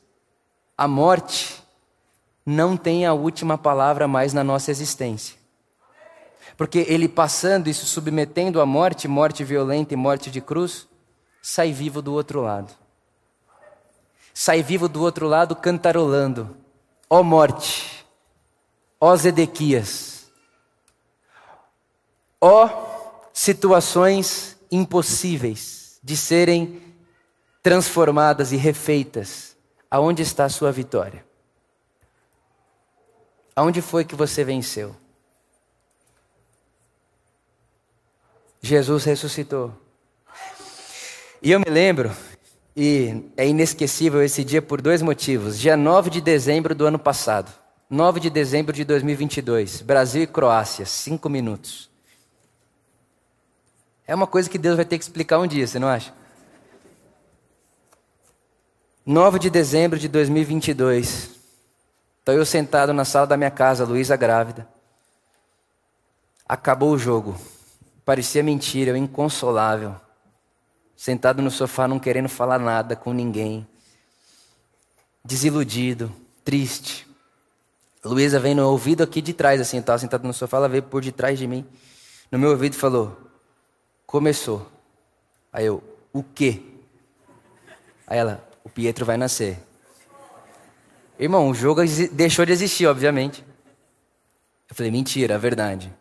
a 0.78 0.86
morte, 0.86 1.64
não 2.46 2.76
tem 2.76 3.06
a 3.06 3.14
última 3.14 3.58
palavra 3.58 4.06
mais 4.06 4.34
na 4.34 4.44
nossa 4.44 4.70
existência. 4.70 5.38
Porque 6.58 6.80
ele 6.90 7.08
passando 7.08 7.70
e 7.70 7.74
se 7.74 7.86
submetendo 7.86 8.60
à 8.60 8.66
morte, 8.66 9.08
morte 9.08 9.42
violenta 9.42 9.94
e 9.94 9.98
morte 9.98 10.30
de 10.30 10.42
cruz, 10.42 10.90
sai 11.42 11.72
vivo 11.72 12.02
do 12.02 12.12
outro 12.12 12.42
lado. 12.42 12.74
Sai 14.34 14.62
vivo 14.62 14.90
do 14.90 15.02
outro 15.02 15.26
lado 15.26 15.56
cantarolando: 15.56 16.54
Ó 17.10 17.22
oh 17.22 17.24
morte, 17.24 18.06
ó 19.00 19.14
oh 19.14 19.16
Zedequias, 19.16 20.21
ó 22.42 22.66
oh 22.66 22.92
situações 23.32 24.58
impossíveis 24.72 26.00
de 26.04 26.18
serem 26.18 26.82
transformadas 27.62 28.52
e 28.52 28.58
refeitas. 28.58 29.56
Aonde 29.90 30.22
está 30.22 30.46
a 30.46 30.50
sua 30.50 30.72
vitória? 30.72 31.26
Aonde 33.56 33.82
foi 33.82 34.06
que 34.06 34.16
você 34.16 34.44
venceu? 34.44 34.96
Jesus 38.62 39.04
ressuscitou. 39.04 39.74
E 41.42 41.52
eu 41.52 41.60
me 41.60 41.70
lembro, 41.70 42.12
e 42.76 43.30
é 43.36 43.48
inesquecível 43.48 44.24
esse 44.24 44.44
dia 44.44 44.62
por 44.62 44.82
dois 44.82 45.02
motivos. 45.02 45.60
Dia 45.60 45.76
9 45.76 46.10
de 46.10 46.22
dezembro 46.22 46.74
do 46.74 46.86
ano 46.86 47.00
passado. 47.00 47.52
9 47.90 48.22
de 48.22 48.30
dezembro 48.30 48.74
de 48.74 48.86
2022. 48.86 49.82
Brasil 49.82 50.24
e 50.24 50.28
Croácia, 50.28 50.86
cinco 50.86 51.28
minutos. 51.28 51.91
É 54.12 54.14
uma 54.14 54.28
coisa 54.28 54.50
que 54.50 54.58
Deus 54.58 54.76
vai 54.76 54.84
ter 54.84 54.98
que 54.98 55.06
explicar 55.06 55.40
um 55.40 55.48
dia, 55.48 55.66
você 55.66 55.80
não 55.80 55.88
acha? 55.88 56.14
9 59.06 59.40
de 59.40 59.50
dezembro 59.50 59.98
de 59.98 60.10
2022. 60.10 61.30
Estou 62.20 62.36
eu 62.36 62.46
sentado 62.46 62.92
na 62.92 63.06
sala 63.06 63.26
da 63.26 63.38
minha 63.38 63.50
casa, 63.50 63.86
Luísa 63.86 64.18
grávida. 64.18 64.68
Acabou 66.46 66.92
o 66.92 66.98
jogo. 66.98 67.40
Parecia 68.04 68.44
mentira, 68.44 68.92
eu 68.92 68.98
inconsolável. 68.98 69.96
Sentado 70.94 71.42
no 71.42 71.50
sofá, 71.50 71.88
não 71.88 71.98
querendo 71.98 72.28
falar 72.28 72.60
nada 72.60 72.98
com 72.98 73.14
ninguém. 73.14 73.66
Desiludido, 75.24 76.14
triste. 76.44 77.08
Luísa 78.04 78.42
vem 78.42 78.56
no 78.56 78.68
ouvido 78.68 79.04
aqui 79.04 79.22
de 79.22 79.32
trás, 79.32 79.62
assim, 79.62 79.78
estava 79.78 80.00
sentado 80.00 80.28
no 80.28 80.34
sofá, 80.34 80.58
ela 80.58 80.68
veio 80.68 80.84
por 80.84 81.02
detrás 81.02 81.40
de 81.40 81.48
mim. 81.48 81.66
No 82.30 82.38
meu 82.38 82.50
ouvido 82.50 82.76
falou: 82.76 83.31
Começou. 84.12 84.70
Aí 85.54 85.66
eu: 85.66 85.82
O 86.12 86.22
quê? 86.22 86.62
Aí 88.06 88.20
ela: 88.20 88.46
O 88.62 88.70
Pietro 88.70 89.06
vai 89.06 89.16
nascer. 89.16 89.58
Irmão, 91.18 91.50
o 91.50 91.54
jogo 91.54 91.82
deixou 92.12 92.46
de 92.46 92.52
existir, 92.52 92.86
obviamente. 92.88 93.46
Eu 94.70 94.76
falei: 94.76 94.92
Mentira, 94.92 95.36
é 95.36 95.38
verdade. 95.38 95.94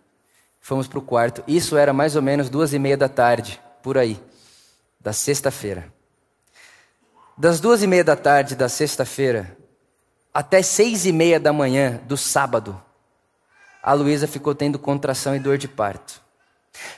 Fomos 0.61 0.89
para 0.89 0.99
o 0.99 1.03
quarto. 1.03 1.45
Isso 1.47 1.77
era 1.77 1.93
mais 1.93 2.17
ou 2.17 2.23
menos 2.23 2.51
duas 2.51 2.73
e 2.73 2.81
meia 2.81 2.97
da 2.97 3.09
tarde, 3.09 3.63
por 3.81 3.97
aí, 3.97 4.21
da 4.99 5.13
sexta-feira. 5.13 5.93
Das 7.39 7.61
duas 7.61 7.81
e 7.81 7.87
meia 7.87 8.03
da 8.03 8.17
tarde 8.17 8.57
da 8.57 8.69
sexta-feira 8.69 9.57
até 10.35 10.63
seis 10.63 11.07
e 11.07 11.13
meia 11.13 11.39
da 11.39 11.53
manhã 11.53 12.01
do 12.07 12.17
sábado, 12.17 12.81
a 13.81 13.93
Luísa 13.93 14.27
ficou 14.27 14.55
tendo 14.55 14.81
contração 14.81 15.35
e 15.35 15.39
dor 15.39 15.59
de 15.59 15.69
parto. 15.69 16.21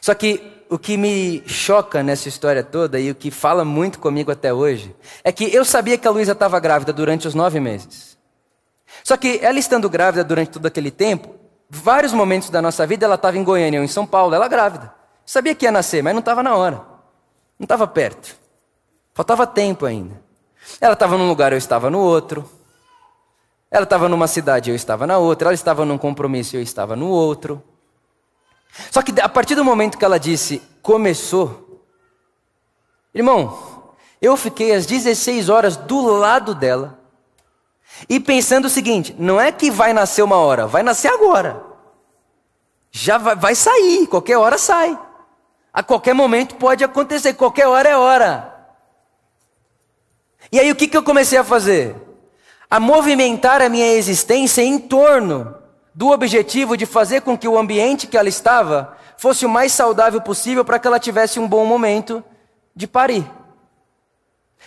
Só 0.01 0.15
que 0.15 0.62
o 0.73 0.79
que 0.79 0.97
me 0.97 1.43
choca 1.47 2.03
nessa 2.03 2.31
história 2.31 2.63
toda 2.63 2.99
e 2.99 3.11
o 3.11 3.15
que 3.15 3.31
fala 3.31 3.63
muito 3.63 3.99
comigo 3.99 4.33
até 4.33 4.55
hoje 4.55 4.97
é 5.23 5.31
que 5.31 5.55
eu 5.55 5.67
sabia 5.67 5.99
que 5.99 6.09
a 6.09 6.11
Luísa 6.11 6.33
estava 6.33 6.59
grávida 6.59 6.95
durante 6.95 7.29
os 7.29 7.35
nove 7.35 7.61
meses. 7.61 8.17
Só 9.05 9.19
que 9.19 9.39
ela 9.43 9.59
estando 9.59 9.91
grávida 9.91 10.25
durante 10.25 10.53
todo 10.53 10.65
aquele 10.65 10.91
tempo, 10.91 11.35
vários 11.69 12.15
momentos 12.15 12.49
da 12.49 12.63
nossa 12.63 12.87
vida 12.87 13.05
ela 13.05 13.17
estava 13.17 13.37
em 13.37 13.45
Goiânia 13.45 13.81
ou 13.81 13.85
em 13.85 13.89
São 13.89 14.07
Paulo, 14.07 14.35
ela 14.35 14.49
grávida. 14.49 14.95
Sabia 15.27 15.55
que 15.55 15.67
ia 15.67 15.71
nascer, 15.71 16.03
mas 16.03 16.15
não 16.15 16.21
estava 16.21 16.43
na 16.43 16.57
hora. 16.57 16.77
Não 17.59 17.65
estava 17.67 17.87
perto. 17.87 18.35
Faltava 19.13 19.47
tempo 19.47 19.85
ainda. 19.85 20.23
Ela 20.81 20.95
estava 20.95 21.19
num 21.19 21.29
lugar, 21.29 21.53
eu 21.53 21.59
estava 21.59 21.91
no 21.91 21.99
outro. 21.99 22.51
Ela 23.71 23.85
estava 23.85 24.09
numa 24.09 24.27
cidade, 24.27 24.71
eu 24.71 24.77
estava 24.77 25.07
na 25.07 25.19
outra. 25.19 25.49
Ela 25.49 25.55
estava 25.55 25.85
num 25.85 25.99
compromisso, 25.99 26.57
eu 26.57 26.63
estava 26.63 26.97
no 26.97 27.09
outro. 27.09 27.63
Só 28.91 29.03
que 29.03 29.19
a 29.21 29.29
partir 29.29 29.55
do 29.55 29.65
momento 29.65 29.99
que 29.99 30.05
ela 30.05 30.19
disse 30.19 30.63
começou, 30.81 31.85
irmão, 33.15 33.95
eu 34.21 34.37
fiquei 34.37 34.73
às 34.73 34.87
16 34.87 35.49
horas 35.49 35.77
do 35.77 36.01
lado 36.07 36.55
dela 36.55 36.99
e 38.09 38.19
pensando 38.19 38.67
o 38.67 38.71
seguinte: 38.71 39.15
não 39.19 39.41
é 39.41 39.53
que 39.53 39.71
vai 39.71 39.93
nascer 39.93 40.23
uma 40.23 40.37
hora, 40.37 40.67
vai 40.67 40.83
nascer 40.83 41.09
agora. 41.09 41.63
Já 42.91 43.19
vai, 43.19 43.35
vai 43.35 43.55
sair, 43.55 44.07
qualquer 44.07 44.37
hora 44.37 44.59
sai. 44.59 44.99
A 45.73 45.83
qualquer 45.83 46.15
momento 46.15 46.57
pode 46.57 46.85
acontecer, 46.85 47.35
qualquer 47.35 47.67
hora 47.67 47.89
é 47.89 47.97
hora. 47.97 48.53
E 50.51 50.61
aí 50.61 50.71
o 50.71 50.77
que, 50.77 50.87
que 50.87 50.97
eu 50.97 51.03
comecei 51.03 51.39
a 51.39 51.45
fazer? 51.45 51.97
A 52.69 52.79
movimentar 52.79 53.63
a 53.63 53.69
minha 53.69 53.95
existência 53.95 54.63
em 54.63 54.79
torno 54.79 55.62
do 55.95 56.11
objetivo 56.11 56.77
de 56.77 56.87
fazer 56.87 57.21
com 57.21 57.37
que 57.37 57.47
o 57.47 57.59
ambiente 57.59 58.07
que 58.07 58.17
ela 58.17 58.29
estava 58.29 58.97
fosse 59.17 59.45
o 59.45 59.49
mais 59.49 59.73
saudável 59.73 60.21
possível 60.21 60.65
para 60.65 60.79
que 60.79 60.87
ela 60.87 60.99
tivesse 60.99 61.39
um 61.39 61.47
bom 61.47 61.65
momento 61.65 62.25
de 62.75 62.87
parir. 62.87 63.25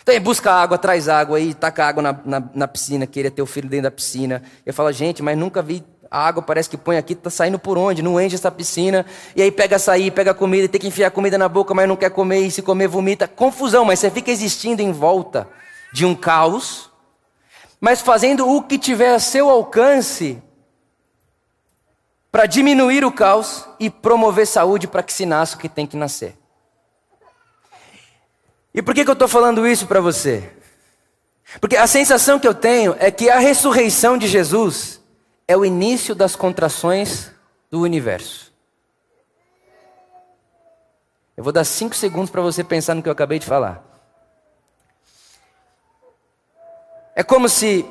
Então, 0.01 0.19
busca 0.19 0.51
água, 0.51 0.77
traz 0.77 1.09
água 1.09 1.39
e 1.39 1.53
taca 1.53 1.85
água 1.85 2.03
na, 2.03 2.19
na, 2.23 2.43
na, 2.53 2.67
piscina, 2.67 3.07
queria 3.07 3.31
ter 3.31 3.41
o 3.41 3.45
filho 3.45 3.67
dentro 3.67 3.83
da 3.83 3.91
piscina. 3.91 4.43
Eu 4.63 4.73
falo, 4.73 4.91
gente, 4.91 5.23
mas 5.23 5.35
nunca 5.35 5.63
vi 5.63 5.83
a 6.11 6.27
água, 6.27 6.43
parece 6.43 6.69
que 6.69 6.77
põe 6.77 6.97
aqui, 6.97 7.15
tá 7.15 7.31
saindo 7.31 7.57
por 7.57 7.77
onde? 7.77 8.03
Não 8.03 8.21
enche 8.21 8.35
essa 8.35 8.51
piscina. 8.51 9.03
E 9.35 9.41
aí 9.41 9.51
pega 9.51 9.77
açaí, 9.77 10.11
pega 10.11 10.31
comida, 10.33 10.67
tem 10.67 10.79
que 10.79 10.87
enfiar 10.87 11.09
comida 11.09 11.39
na 11.39 11.49
boca, 11.49 11.73
mas 11.73 11.87
não 11.87 11.95
quer 11.95 12.11
comer, 12.11 12.41
e 12.41 12.51
se 12.51 12.61
comer, 12.61 12.87
vomita. 12.87 13.27
Confusão, 13.27 13.83
mas 13.83 13.99
você 13.99 14.11
fica 14.11 14.29
existindo 14.29 14.81
em 14.81 14.91
volta 14.91 15.47
de 15.91 16.05
um 16.05 16.13
caos, 16.13 16.91
mas 17.81 17.99
fazendo 17.99 18.47
o 18.47 18.61
que 18.61 18.77
tiver 18.77 19.15
a 19.15 19.19
seu 19.19 19.49
alcance 19.49 20.41
para 22.35 22.47
diminuir 22.47 23.05
o 23.05 23.13
caos 23.13 23.65
e 23.79 23.89
promover 23.89 24.45
saúde 24.45 24.89
para 24.89 25.01
que 25.01 25.13
se 25.13 25.25
nasça 25.25 25.55
o 25.55 25.57
que 25.57 25.69
tem 25.69 25.87
que 25.87 25.95
nascer. 25.95 26.37
E 28.73 28.81
por 28.81 28.93
que, 28.93 29.05
que 29.05 29.09
eu 29.09 29.13
estou 29.13 29.29
falando 29.29 29.65
isso 29.65 29.87
para 29.87 30.01
você? 30.01 30.51
Porque 31.61 31.77
a 31.77 31.87
sensação 31.87 32.37
que 32.37 32.45
eu 32.45 32.53
tenho 32.53 32.93
é 32.99 33.09
que 33.09 33.29
a 33.29 33.39
ressurreição 33.39 34.17
de 34.17 34.27
Jesus 34.27 35.01
é 35.47 35.55
o 35.55 35.63
início 35.63 36.13
das 36.13 36.35
contrações 36.35 37.31
do 37.71 37.79
universo. 37.79 38.53
Eu 41.37 41.43
vou 41.45 41.53
dar 41.53 41.63
cinco 41.63 41.95
segundos 41.95 42.29
para 42.29 42.41
você 42.41 42.65
pensar 42.65 42.95
no 42.95 43.01
que 43.01 43.07
eu 43.07 43.13
acabei 43.13 43.39
de 43.39 43.45
falar. 43.45 43.81
É 47.15 47.23
como 47.23 47.47
se, 47.47 47.85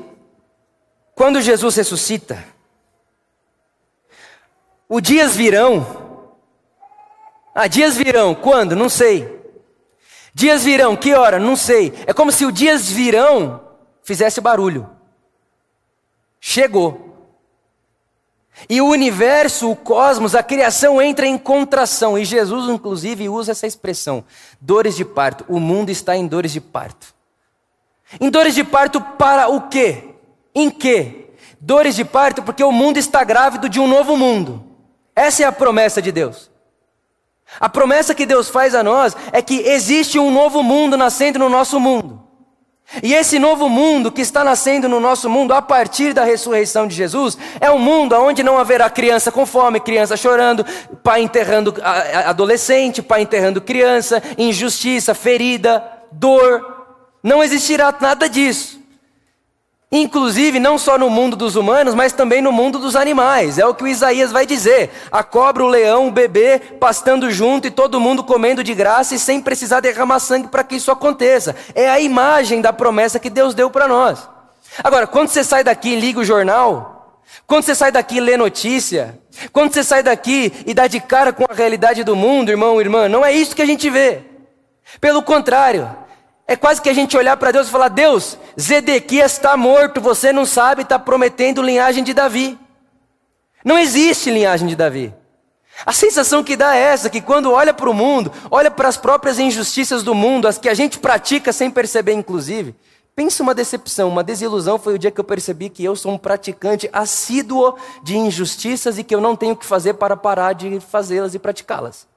quando 1.14 1.40
Jesus 1.40 1.76
ressuscita, 1.76 2.52
os 4.88 5.02
dias 5.02 5.34
virão. 5.34 5.86
Ah, 7.54 7.66
dias 7.66 7.96
virão, 7.96 8.34
quando? 8.34 8.74
Não 8.74 8.88
sei. 8.88 9.42
Dias 10.34 10.64
virão, 10.64 10.96
que 10.96 11.14
hora? 11.14 11.38
Não 11.38 11.54
sei. 11.54 11.92
É 12.06 12.12
como 12.12 12.32
se 12.32 12.44
o 12.44 12.50
dias 12.50 12.90
virão 12.90 13.60
fizesse 14.02 14.40
barulho. 14.40 14.90
Chegou. 16.40 17.04
E 18.68 18.80
o 18.80 18.86
universo, 18.86 19.70
o 19.70 19.76
cosmos, 19.76 20.34
a 20.34 20.42
criação 20.42 21.00
entra 21.00 21.26
em 21.26 21.38
contração. 21.38 22.18
E 22.18 22.24
Jesus, 22.24 22.68
inclusive, 22.68 23.28
usa 23.28 23.52
essa 23.52 23.66
expressão: 23.66 24.24
dores 24.60 24.96
de 24.96 25.04
parto. 25.04 25.44
O 25.48 25.58
mundo 25.58 25.90
está 25.90 26.16
em 26.16 26.26
dores 26.26 26.52
de 26.52 26.60
parto. 26.60 27.14
Em 28.20 28.30
dores 28.30 28.54
de 28.54 28.62
parto 28.62 29.00
para 29.00 29.48
o 29.48 29.68
quê? 29.68 30.14
Em 30.54 30.70
quê? 30.70 31.30
Dores 31.60 31.96
de 31.96 32.04
parto 32.04 32.42
porque 32.42 32.62
o 32.62 32.70
mundo 32.70 32.98
está 32.98 33.24
grávido 33.24 33.68
de 33.68 33.80
um 33.80 33.88
novo 33.88 34.16
mundo. 34.16 34.73
Essa 35.14 35.44
é 35.44 35.46
a 35.46 35.52
promessa 35.52 36.02
de 36.02 36.10
Deus. 36.10 36.50
A 37.60 37.68
promessa 37.68 38.14
que 38.14 38.26
Deus 38.26 38.48
faz 38.48 38.74
a 38.74 38.82
nós 38.82 39.16
é 39.32 39.40
que 39.40 39.60
existe 39.60 40.18
um 40.18 40.30
novo 40.30 40.62
mundo 40.62 40.96
nascendo 40.96 41.38
no 41.38 41.48
nosso 41.48 41.78
mundo. 41.78 42.24
E 43.02 43.14
esse 43.14 43.38
novo 43.38 43.68
mundo 43.68 44.12
que 44.12 44.20
está 44.20 44.44
nascendo 44.44 44.88
no 44.88 45.00
nosso 45.00 45.28
mundo 45.28 45.52
a 45.52 45.62
partir 45.62 46.12
da 46.12 46.22
ressurreição 46.22 46.86
de 46.86 46.94
Jesus 46.94 47.36
é 47.60 47.70
um 47.70 47.78
mundo 47.78 48.14
onde 48.14 48.42
não 48.42 48.58
haverá 48.58 48.90
criança 48.90 49.32
com 49.32 49.46
fome, 49.46 49.80
criança 49.80 50.16
chorando, 50.16 50.64
pai 51.02 51.22
enterrando 51.22 51.74
adolescente, 52.26 53.02
pai 53.02 53.22
enterrando 53.22 53.60
criança, 53.60 54.22
injustiça, 54.36 55.14
ferida, 55.14 55.82
dor. 56.12 56.86
Não 57.22 57.42
existirá 57.42 57.94
nada 57.98 58.28
disso. 58.28 58.83
Inclusive, 59.92 60.58
não 60.58 60.76
só 60.76 60.98
no 60.98 61.08
mundo 61.08 61.36
dos 61.36 61.54
humanos, 61.54 61.94
mas 61.94 62.12
também 62.12 62.42
no 62.42 62.50
mundo 62.50 62.78
dos 62.78 62.96
animais. 62.96 63.58
É 63.58 63.66
o 63.66 63.74
que 63.74 63.84
o 63.84 63.88
Isaías 63.88 64.32
vai 64.32 64.44
dizer: 64.44 64.90
a 65.10 65.22
cobra, 65.22 65.64
o 65.64 65.68
leão, 65.68 66.08
o 66.08 66.10
bebê 66.10 66.58
pastando 66.80 67.30
junto 67.30 67.68
e 67.68 67.70
todo 67.70 68.00
mundo 68.00 68.24
comendo 68.24 68.64
de 68.64 68.74
graça 68.74 69.14
e 69.14 69.18
sem 69.18 69.40
precisar 69.40 69.80
derramar 69.80 70.18
sangue 70.18 70.48
para 70.48 70.64
que 70.64 70.76
isso 70.76 70.90
aconteça. 70.90 71.54
É 71.74 71.88
a 71.88 72.00
imagem 72.00 72.60
da 72.60 72.72
promessa 72.72 73.20
que 73.20 73.30
Deus 73.30 73.54
deu 73.54 73.70
para 73.70 73.86
nós. 73.86 74.28
Agora, 74.82 75.06
quando 75.06 75.28
você 75.28 75.44
sai 75.44 75.62
daqui 75.62 75.90
e 75.90 76.00
liga 76.00 76.18
o 76.18 76.24
jornal, 76.24 77.20
quando 77.46 77.64
você 77.64 77.74
sai 77.74 77.92
daqui 77.92 78.16
e 78.16 78.20
lê 78.20 78.36
notícia, 78.36 79.18
quando 79.52 79.72
você 79.72 79.84
sai 79.84 80.02
daqui 80.02 80.52
e 80.66 80.74
dá 80.74 80.86
de 80.86 80.98
cara 80.98 81.32
com 81.32 81.44
a 81.48 81.54
realidade 81.54 82.02
do 82.02 82.16
mundo, 82.16 82.50
irmão, 82.50 82.80
irmã, 82.80 83.08
não 83.08 83.24
é 83.24 83.32
isso 83.32 83.54
que 83.54 83.62
a 83.62 83.66
gente 83.66 83.88
vê. 83.90 84.22
Pelo 85.00 85.22
contrário, 85.22 85.88
é 86.46 86.56
quase 86.56 86.80
que 86.82 86.88
a 86.88 86.94
gente 86.94 87.16
olhar 87.16 87.36
para 87.36 87.52
Deus 87.52 87.68
e 87.68 87.70
falar: 87.70 87.88
Deus, 87.88 88.38
Zedequias 88.60 89.32
está 89.32 89.56
morto, 89.56 90.00
você 90.00 90.32
não 90.32 90.44
sabe, 90.44 90.82
está 90.82 90.98
prometendo 90.98 91.62
linhagem 91.62 92.04
de 92.04 92.12
Davi. 92.12 92.58
Não 93.64 93.78
existe 93.78 94.30
linhagem 94.30 94.68
de 94.68 94.76
Davi. 94.76 95.14
A 95.86 95.92
sensação 95.92 96.44
que 96.44 96.56
dá 96.56 96.76
é 96.76 96.80
essa: 96.80 97.08
que 97.08 97.22
quando 97.22 97.50
olha 97.50 97.72
para 97.72 97.88
o 97.88 97.94
mundo, 97.94 98.30
olha 98.50 98.70
para 98.70 98.88
as 98.88 98.96
próprias 98.96 99.38
injustiças 99.38 100.02
do 100.02 100.14
mundo, 100.14 100.46
as 100.46 100.58
que 100.58 100.68
a 100.68 100.74
gente 100.74 100.98
pratica 100.98 101.52
sem 101.52 101.70
perceber, 101.70 102.12
inclusive. 102.12 102.74
Pensa 103.16 103.44
uma 103.44 103.54
decepção, 103.54 104.08
uma 104.08 104.24
desilusão 104.24 104.76
foi 104.76 104.94
o 104.94 104.98
dia 104.98 105.10
que 105.10 105.20
eu 105.20 105.24
percebi 105.24 105.70
que 105.70 105.84
eu 105.84 105.94
sou 105.94 106.12
um 106.12 106.18
praticante 106.18 106.90
assíduo 106.92 107.76
de 108.02 108.16
injustiças 108.16 108.98
e 108.98 109.04
que 109.04 109.14
eu 109.14 109.20
não 109.20 109.36
tenho 109.36 109.52
o 109.52 109.56
que 109.56 109.64
fazer 109.64 109.94
para 109.94 110.16
parar 110.16 110.52
de 110.52 110.80
fazê-las 110.80 111.32
e 111.32 111.38
praticá-las. 111.38 112.08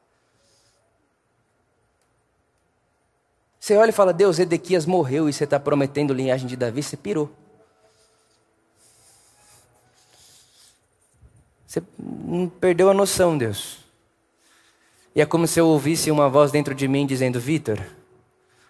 Você 3.67 3.75
olha 3.75 3.89
e 3.89 3.91
fala, 3.91 4.13
Deus, 4.13 4.39
Edequias 4.39 4.86
morreu 4.86 5.27
e 5.27 5.34
você 5.34 5.43
está 5.43 5.60
prometendo 5.60 6.13
linhagem 6.13 6.47
de 6.47 6.56
Davi, 6.56 6.82
você 6.82 6.95
pirou. 6.95 7.30
Você 11.67 11.84
perdeu 12.62 12.89
a 12.89 12.93
noção, 12.93 13.38
Deus. 13.38 13.80
E 15.13 15.19
é 15.19 15.25
como 15.25 15.45
se 15.45 15.60
eu 15.60 15.67
ouvisse 15.67 16.10
uma 16.10 16.30
voz 16.30 16.49
dentro 16.49 16.73
de 16.73 16.88
mim 16.88 17.06
dizendo: 17.06 17.41
Vitor, 17.41 17.77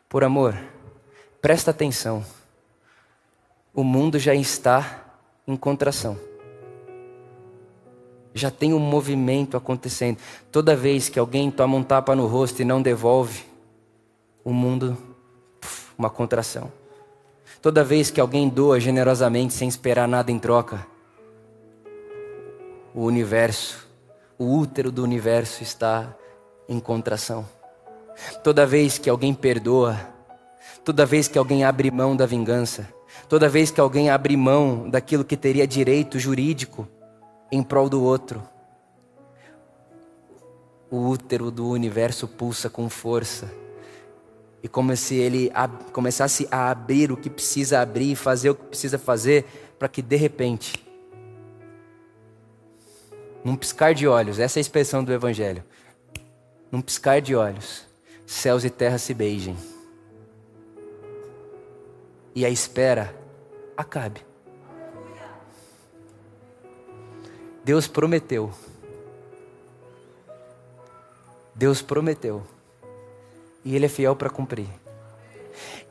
por 0.10 0.24
amor, 0.24 0.58
presta 1.40 1.70
atenção. 1.70 2.26
O 3.76 3.84
mundo 3.84 4.18
já 4.18 4.34
está 4.34 5.06
em 5.48 5.56
contração. 5.56 6.20
Já 8.34 8.50
tem 8.50 8.74
um 8.74 8.80
movimento 8.80 9.56
acontecendo. 9.56 10.18
Toda 10.52 10.76
vez 10.76 11.08
que 11.08 11.20
alguém 11.20 11.52
toma 11.52 11.78
um 11.78 11.84
tapa 11.84 12.16
no 12.16 12.26
rosto 12.26 12.64
e 12.64 12.66
não 12.66 12.82
devolve, 12.82 13.46
o 14.48 14.54
mundo, 14.54 14.98
uma 15.98 16.10
contração. 16.10 16.72
Toda 17.62 17.84
vez 17.84 18.10
que 18.10 18.22
alguém 18.22 18.48
doa 18.48 18.80
generosamente 18.80 19.54
sem 19.54 19.68
esperar 19.68 20.08
nada 20.08 20.32
em 20.32 20.40
troca, 20.40 20.88
o 22.96 23.04
universo, 23.04 23.86
o 24.40 24.58
útero 24.58 24.90
do 24.90 25.04
universo 25.04 25.64
está 25.64 26.16
em 26.66 26.80
contração. 26.80 27.46
Toda 28.42 28.66
vez 28.66 28.98
que 28.98 29.10
alguém 29.10 29.34
perdoa, 29.34 30.00
toda 30.86 31.06
vez 31.06 31.28
que 31.28 31.38
alguém 31.38 31.66
abre 31.66 31.92
mão 31.92 32.16
da 32.16 32.26
vingança, 32.26 32.88
toda 33.28 33.50
vez 33.50 33.70
que 33.70 33.82
alguém 33.82 34.10
abre 34.10 34.38
mão 34.38 34.90
daquilo 34.90 35.26
que 35.26 35.36
teria 35.36 35.68
direito 35.68 36.18
jurídico 36.18 36.88
em 37.52 37.62
prol 37.62 37.90
do 37.90 38.02
outro, 38.02 38.42
o 40.90 41.06
útero 41.06 41.52
do 41.52 41.68
universo 41.68 42.30
pulsa 42.30 42.70
com 42.70 42.88
força 42.90 43.67
e 44.62 44.68
como 44.68 44.96
se 44.96 45.16
ele 45.16 45.52
começasse 45.94 46.48
a 46.50 46.70
abrir 46.70 47.12
o 47.12 47.18
que 47.18 47.30
precisa 47.30 47.80
abrir, 47.80 48.16
fazer 48.16 48.50
o 48.50 48.56
que 48.56 48.66
precisa 48.66 48.98
fazer, 48.98 49.46
para 49.78 49.88
que 49.88 50.02
de 50.02 50.16
repente, 50.16 50.84
num 53.44 53.56
piscar 53.56 53.94
de 53.94 54.08
olhos, 54.08 54.40
essa 54.40 54.58
é 54.58 54.60
a 54.60 54.62
expressão 54.62 55.04
do 55.04 55.14
Evangelho, 55.14 55.64
num 56.72 56.82
piscar 56.82 57.22
de 57.22 57.36
olhos, 57.36 57.86
céus 58.26 58.66
e 58.66 58.70
terra 58.70 58.98
se 58.98 59.14
beijem. 59.14 59.56
E 62.34 62.46
a 62.46 62.50
espera 62.50 63.16
acabe. 63.76 64.26
Deus 67.64 67.88
prometeu. 67.88 68.52
Deus 71.56 71.82
prometeu 71.82 72.46
e 73.68 73.76
Ele 73.76 73.86
é 73.86 73.90
fiel 73.90 74.16
para 74.16 74.30
cumprir. 74.30 74.70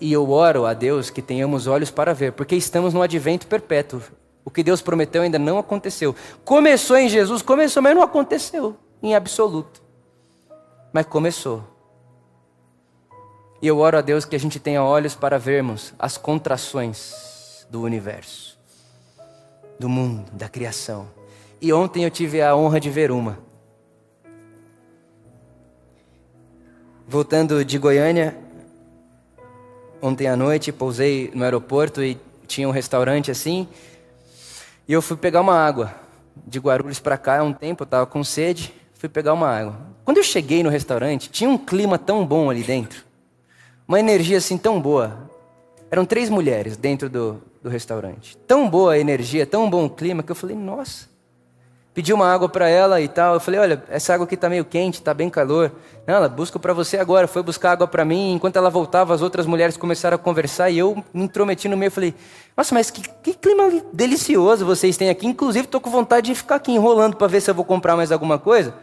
E 0.00 0.10
eu 0.10 0.30
oro 0.30 0.64
a 0.64 0.72
Deus 0.72 1.10
que 1.10 1.20
tenhamos 1.20 1.66
olhos 1.66 1.90
para 1.90 2.14
ver, 2.14 2.32
porque 2.32 2.56
estamos 2.56 2.94
no 2.94 3.02
advento 3.02 3.46
perpétuo. 3.46 4.00
O 4.42 4.50
que 4.50 4.62
Deus 4.62 4.80
prometeu 4.80 5.20
ainda 5.20 5.38
não 5.38 5.58
aconteceu. 5.58 6.16
Começou 6.42 6.96
em 6.96 7.06
Jesus, 7.06 7.42
começou, 7.42 7.82
mas 7.82 7.94
não 7.94 8.02
aconteceu 8.02 8.74
em 9.02 9.14
absoluto. 9.14 9.82
Mas 10.90 11.04
começou. 11.04 11.62
E 13.60 13.66
eu 13.66 13.78
oro 13.78 13.98
a 13.98 14.00
Deus 14.00 14.24
que 14.24 14.36
a 14.36 14.40
gente 14.40 14.58
tenha 14.58 14.82
olhos 14.82 15.14
para 15.14 15.38
vermos 15.38 15.92
as 15.98 16.16
contrações 16.16 17.66
do 17.68 17.82
universo, 17.82 18.58
do 19.78 19.86
mundo, 19.86 20.30
da 20.32 20.48
criação. 20.48 21.08
E 21.60 21.74
ontem 21.74 22.04
eu 22.04 22.10
tive 22.10 22.40
a 22.40 22.56
honra 22.56 22.80
de 22.80 22.88
ver 22.88 23.10
uma. 23.10 23.38
Voltando 27.08 27.64
de 27.64 27.78
Goiânia, 27.78 28.36
ontem 30.02 30.26
à 30.26 30.34
noite, 30.34 30.72
pousei 30.72 31.30
no 31.32 31.44
aeroporto 31.44 32.02
e 32.02 32.18
tinha 32.48 32.68
um 32.68 32.72
restaurante 32.72 33.30
assim. 33.30 33.68
E 34.88 34.92
eu 34.92 35.00
fui 35.00 35.16
pegar 35.16 35.40
uma 35.40 35.54
água. 35.54 35.94
De 36.44 36.58
Guarulhos 36.58 36.98
para 36.98 37.16
cá, 37.16 37.38
há 37.38 37.42
um 37.44 37.52
tempo, 37.52 37.84
eu 37.84 37.86
estava 37.86 38.06
com 38.06 38.24
sede, 38.24 38.74
fui 38.94 39.08
pegar 39.08 39.34
uma 39.34 39.48
água. 39.48 39.76
Quando 40.04 40.16
eu 40.16 40.24
cheguei 40.24 40.64
no 40.64 40.68
restaurante, 40.68 41.30
tinha 41.30 41.48
um 41.48 41.56
clima 41.56 41.96
tão 41.96 42.26
bom 42.26 42.50
ali 42.50 42.64
dentro. 42.64 43.04
Uma 43.86 44.00
energia 44.00 44.38
assim 44.38 44.58
tão 44.58 44.80
boa. 44.80 45.30
Eram 45.88 46.04
três 46.04 46.28
mulheres 46.28 46.76
dentro 46.76 47.08
do, 47.08 47.40
do 47.62 47.68
restaurante. 47.68 48.36
Tão 48.48 48.68
boa 48.68 48.94
a 48.94 48.98
energia, 48.98 49.46
tão 49.46 49.70
bom 49.70 49.84
o 49.84 49.90
clima, 49.90 50.24
que 50.24 50.32
eu 50.32 50.36
falei, 50.36 50.56
nossa, 50.56 51.08
pedi 51.96 52.12
uma 52.12 52.30
água 52.30 52.46
para 52.46 52.68
ela 52.68 53.00
e 53.00 53.08
tal. 53.08 53.32
Eu 53.32 53.40
falei, 53.40 53.58
olha, 53.58 53.82
essa 53.88 54.12
água 54.12 54.26
aqui 54.26 54.34
está 54.34 54.50
meio 54.50 54.66
quente, 54.66 54.96
está 54.96 55.14
bem 55.14 55.30
calor. 55.30 55.72
Não, 56.06 56.16
ela 56.16 56.28
busca 56.28 56.58
para 56.58 56.74
você 56.74 56.98
agora. 56.98 57.26
Foi 57.26 57.42
buscar 57.42 57.72
água 57.72 57.88
para 57.88 58.04
mim. 58.04 58.34
Enquanto 58.34 58.56
ela 58.56 58.68
voltava, 58.68 59.14
as 59.14 59.22
outras 59.22 59.46
mulheres 59.46 59.78
começaram 59.78 60.14
a 60.14 60.18
conversar 60.18 60.68
e 60.68 60.76
eu 60.76 61.02
me 61.14 61.24
intrometi 61.24 61.70
no 61.70 61.76
meio. 61.76 61.90
Falei, 61.90 62.14
nossa, 62.54 62.74
mas 62.74 62.90
que, 62.90 63.00
que 63.00 63.32
clima 63.32 63.82
delicioso 63.94 64.66
vocês 64.66 64.94
têm 64.98 65.08
aqui. 65.08 65.26
Inclusive, 65.26 65.64
estou 65.64 65.80
com 65.80 65.88
vontade 65.88 66.26
de 66.26 66.34
ficar 66.34 66.56
aqui 66.56 66.70
enrolando 66.70 67.16
para 67.16 67.28
ver 67.28 67.40
se 67.40 67.50
eu 67.50 67.54
vou 67.54 67.64
comprar 67.64 67.96
mais 67.96 68.12
alguma 68.12 68.38
coisa, 68.38 68.74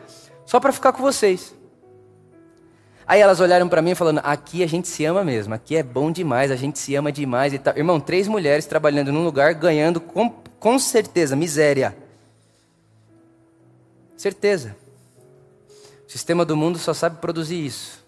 só 0.43 0.59
para 0.59 0.73
ficar 0.73 0.91
com 0.91 1.03
vocês. 1.03 1.53
Aí 3.05 3.21
elas 3.21 3.39
olharam 3.39 3.69
para 3.69 3.79
mim 3.79 3.93
falando: 3.93 4.21
aqui 4.23 4.63
a 4.63 4.67
gente 4.67 4.87
se 4.87 5.05
ama 5.05 5.23
mesmo, 5.23 5.53
aqui 5.53 5.75
é 5.75 5.83
bom 5.83 6.11
demais, 6.11 6.49
a 6.49 6.55
gente 6.55 6.79
se 6.79 6.95
ama 6.95 7.11
demais 7.11 7.53
e 7.53 7.59
tal. 7.59 7.77
Irmão, 7.77 7.99
três 7.99 8.27
mulheres 8.27 8.65
trabalhando 8.65 9.11
num 9.11 9.23
lugar, 9.23 9.53
ganhando 9.53 10.01
com, 10.01 10.31
com 10.59 10.79
certeza 10.79 11.35
miséria. 11.35 12.02
Certeza. 14.23 14.73
O 16.07 16.09
sistema 16.09 16.45
do 16.45 16.55
mundo 16.55 16.79
só 16.79 16.93
sabe 16.93 17.17
produzir 17.19 17.65
isso. 17.65 18.01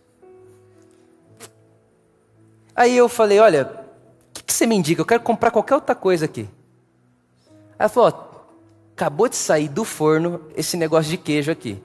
Aí 2.73 2.95
eu 2.95 3.09
falei: 3.09 3.37
Olha, 3.37 3.63
o 4.29 4.33
que, 4.33 4.43
que, 4.43 4.53
você 4.53 4.65
me 4.65 4.77
indica? 4.77 5.01
Eu 5.01 5.05
quero 5.05 5.21
comprar 5.21 5.51
qualquer 5.51 5.75
outra 5.75 5.93
coisa 5.93 6.23
aqui. 6.23 6.47
Aí 7.49 7.79
ela 7.79 7.89
falou: 7.89 8.13
ó, 8.13 8.93
Acabou 8.93 9.27
de 9.27 9.35
sair 9.35 9.67
do 9.67 9.83
forno 9.83 10.39
esse 10.55 10.77
negócio 10.77 11.11
de 11.11 11.17
queijo 11.17 11.51
aqui. 11.51 11.83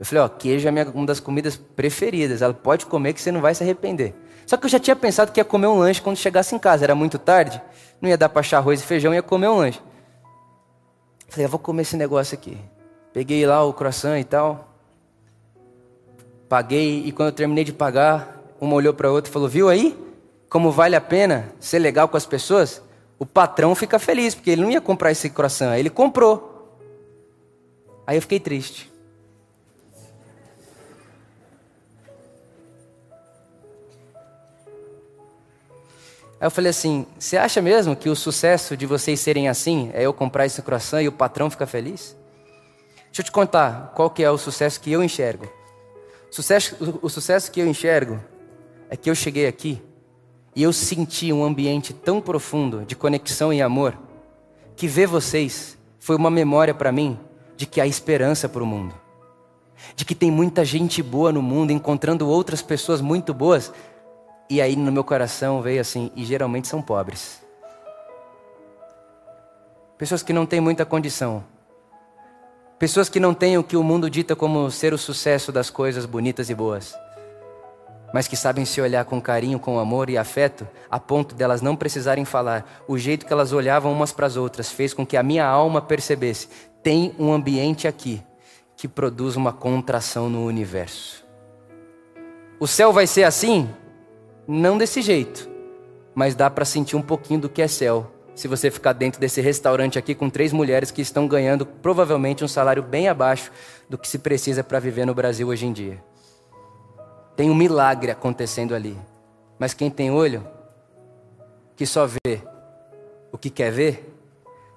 Eu 0.00 0.04
falei: 0.04 0.24
Ó, 0.24 0.28
queijo 0.28 0.66
é 0.66 0.72
minha, 0.72 0.90
uma 0.90 1.06
das 1.06 1.20
comidas 1.20 1.56
preferidas. 1.56 2.42
Ela 2.42 2.52
pode 2.52 2.86
comer 2.86 3.12
que 3.12 3.22
você 3.22 3.30
não 3.30 3.40
vai 3.40 3.54
se 3.54 3.62
arrepender. 3.62 4.16
Só 4.46 4.56
que 4.56 4.66
eu 4.66 4.70
já 4.70 4.80
tinha 4.80 4.96
pensado 4.96 5.30
que 5.30 5.38
ia 5.38 5.44
comer 5.44 5.68
um 5.68 5.78
lanche 5.78 6.02
quando 6.02 6.16
chegasse 6.16 6.56
em 6.56 6.58
casa. 6.58 6.82
Era 6.82 6.96
muito 6.96 7.20
tarde, 7.20 7.62
não 8.00 8.10
ia 8.10 8.18
dar 8.18 8.30
para 8.30 8.40
achar 8.40 8.58
arroz 8.58 8.80
e 8.80 8.84
feijão, 8.84 9.14
ia 9.14 9.22
comer 9.22 9.46
um 9.46 9.58
lanche. 9.58 9.80
Eu 11.24 11.32
falei: 11.32 11.46
Eu 11.46 11.50
vou 11.50 11.60
comer 11.60 11.82
esse 11.82 11.96
negócio 11.96 12.34
aqui. 12.34 12.58
Peguei 13.12 13.44
lá 13.44 13.64
o 13.64 13.72
croissant 13.72 14.18
e 14.20 14.24
tal. 14.24 14.68
Paguei 16.48 17.04
e 17.04 17.12
quando 17.12 17.28
eu 17.28 17.34
terminei 17.34 17.64
de 17.64 17.72
pagar, 17.72 18.40
uma 18.60 18.74
olhou 18.74 18.94
para 18.94 19.08
a 19.08 19.12
outra 19.12 19.30
e 19.30 19.32
falou: 19.32 19.48
Viu 19.48 19.68
aí? 19.68 19.98
Como 20.48 20.70
vale 20.70 20.96
a 20.96 21.00
pena 21.00 21.52
ser 21.60 21.78
legal 21.78 22.08
com 22.08 22.16
as 22.16 22.26
pessoas? 22.26 22.82
O 23.18 23.26
patrão 23.26 23.74
fica 23.74 23.98
feliz, 23.98 24.34
porque 24.34 24.50
ele 24.50 24.62
não 24.62 24.70
ia 24.70 24.80
comprar 24.80 25.12
esse 25.12 25.30
croissant, 25.30 25.76
ele 25.76 25.90
comprou. 25.90 26.78
Aí 28.06 28.16
eu 28.16 28.22
fiquei 28.22 28.40
triste. 28.40 28.90
Aí 36.40 36.46
eu 36.46 36.50
falei 36.50 36.70
assim: 36.70 37.06
você 37.18 37.36
acha 37.36 37.60
mesmo 37.60 37.94
que 37.94 38.08
o 38.08 38.16
sucesso 38.16 38.76
de 38.76 38.86
vocês 38.86 39.20
serem 39.20 39.48
assim 39.48 39.90
é 39.92 40.04
eu 40.04 40.12
comprar 40.12 40.46
esse 40.46 40.62
croissant 40.62 41.02
e 41.02 41.08
o 41.08 41.12
patrão 41.12 41.50
ficar 41.50 41.66
feliz? 41.66 42.16
Deixa 43.10 43.22
eu 43.22 43.24
te 43.24 43.32
contar 43.32 43.92
qual 43.94 44.08
que 44.08 44.22
é 44.22 44.30
o 44.30 44.38
sucesso 44.38 44.80
que 44.80 44.92
eu 44.92 45.02
enxergo. 45.02 45.46
O 46.30 46.34
sucesso, 46.34 46.76
o, 47.02 47.06
o 47.06 47.10
sucesso 47.10 47.50
que 47.50 47.60
eu 47.60 47.66
enxergo 47.66 48.20
é 48.88 48.96
que 48.96 49.10
eu 49.10 49.14
cheguei 49.14 49.48
aqui 49.48 49.82
e 50.54 50.62
eu 50.62 50.72
senti 50.72 51.32
um 51.32 51.44
ambiente 51.44 51.92
tão 51.92 52.20
profundo 52.20 52.84
de 52.84 52.94
conexão 52.94 53.52
e 53.52 53.60
amor 53.60 53.96
que 54.76 54.86
ver 54.86 55.06
vocês 55.06 55.76
foi 55.98 56.16
uma 56.16 56.30
memória 56.30 56.72
para 56.72 56.92
mim 56.92 57.18
de 57.56 57.66
que 57.66 57.80
há 57.80 57.86
esperança 57.86 58.48
para 58.48 58.62
o 58.62 58.66
mundo. 58.66 58.94
De 59.94 60.04
que 60.04 60.14
tem 60.14 60.30
muita 60.30 60.64
gente 60.64 61.02
boa 61.02 61.32
no 61.32 61.42
mundo, 61.42 61.72
encontrando 61.72 62.28
outras 62.28 62.62
pessoas 62.62 63.00
muito 63.00 63.34
boas. 63.34 63.72
E 64.48 64.60
aí 64.60 64.76
no 64.76 64.90
meu 64.90 65.04
coração 65.04 65.60
veio 65.60 65.80
assim, 65.80 66.10
e 66.16 66.24
geralmente 66.24 66.68
são 66.68 66.80
pobres. 66.80 67.42
Pessoas 69.98 70.22
que 70.22 70.32
não 70.32 70.46
têm 70.46 70.60
muita 70.60 70.86
condição. 70.86 71.44
Pessoas 72.80 73.08
que 73.08 73.20
não 73.20 73.32
têm 73.32 73.56
o 73.56 73.62
que 73.62 73.76
o 73.76 73.82
mundo 73.84 74.10
dita 74.10 74.34
como 74.34 74.68
ser 74.72 74.92
o 74.92 74.98
sucesso 74.98 75.52
das 75.52 75.70
coisas 75.70 76.04
bonitas 76.04 76.50
e 76.50 76.54
boas 76.54 76.96
mas 78.12 78.26
que 78.26 78.36
sabem 78.36 78.64
se 78.64 78.80
olhar 78.80 79.04
com 79.04 79.20
carinho, 79.20 79.58
com 79.58 79.78
amor 79.78 80.10
e 80.10 80.18
afeto, 80.18 80.66
a 80.90 80.98
ponto 80.98 81.34
delas 81.34 81.62
não 81.62 81.76
precisarem 81.76 82.24
falar. 82.24 82.82
O 82.88 82.98
jeito 82.98 83.24
que 83.24 83.32
elas 83.32 83.52
olhavam 83.52 83.92
umas 83.92 84.12
para 84.12 84.26
as 84.26 84.36
outras 84.36 84.70
fez 84.70 84.92
com 84.92 85.06
que 85.06 85.16
a 85.16 85.22
minha 85.22 85.46
alma 85.46 85.80
percebesse: 85.80 86.48
tem 86.82 87.14
um 87.18 87.32
ambiente 87.32 87.86
aqui 87.86 88.22
que 88.76 88.88
produz 88.88 89.36
uma 89.36 89.52
contração 89.52 90.28
no 90.28 90.44
universo. 90.44 91.24
O 92.58 92.66
céu 92.66 92.92
vai 92.92 93.06
ser 93.06 93.24
assim? 93.24 93.68
Não 94.46 94.76
desse 94.76 95.00
jeito, 95.00 95.48
mas 96.14 96.34
dá 96.34 96.50
para 96.50 96.64
sentir 96.64 96.96
um 96.96 97.02
pouquinho 97.02 97.40
do 97.40 97.48
que 97.48 97.62
é 97.62 97.68
céu. 97.68 98.10
Se 98.40 98.48
você 98.48 98.70
ficar 98.70 98.94
dentro 98.94 99.20
desse 99.20 99.42
restaurante 99.42 99.98
aqui 99.98 100.14
com 100.14 100.30
três 100.30 100.50
mulheres 100.50 100.90
que 100.90 101.02
estão 101.02 101.28
ganhando 101.28 101.66
provavelmente 101.66 102.42
um 102.42 102.48
salário 102.48 102.82
bem 102.82 103.06
abaixo 103.06 103.52
do 103.86 103.98
que 103.98 104.08
se 104.08 104.18
precisa 104.18 104.64
para 104.64 104.80
viver 104.80 105.04
no 105.04 105.12
Brasil 105.12 105.46
hoje 105.48 105.66
em 105.66 105.74
dia. 105.74 106.02
Tem 107.36 107.50
um 107.50 107.54
milagre 107.54 108.10
acontecendo 108.10 108.74
ali. 108.74 108.96
Mas 109.58 109.74
quem 109.74 109.90
tem 109.90 110.10
olho, 110.10 110.42
que 111.76 111.84
só 111.84 112.06
vê 112.06 112.40
o 113.30 113.36
que 113.36 113.50
quer 113.50 113.70
ver, 113.70 114.10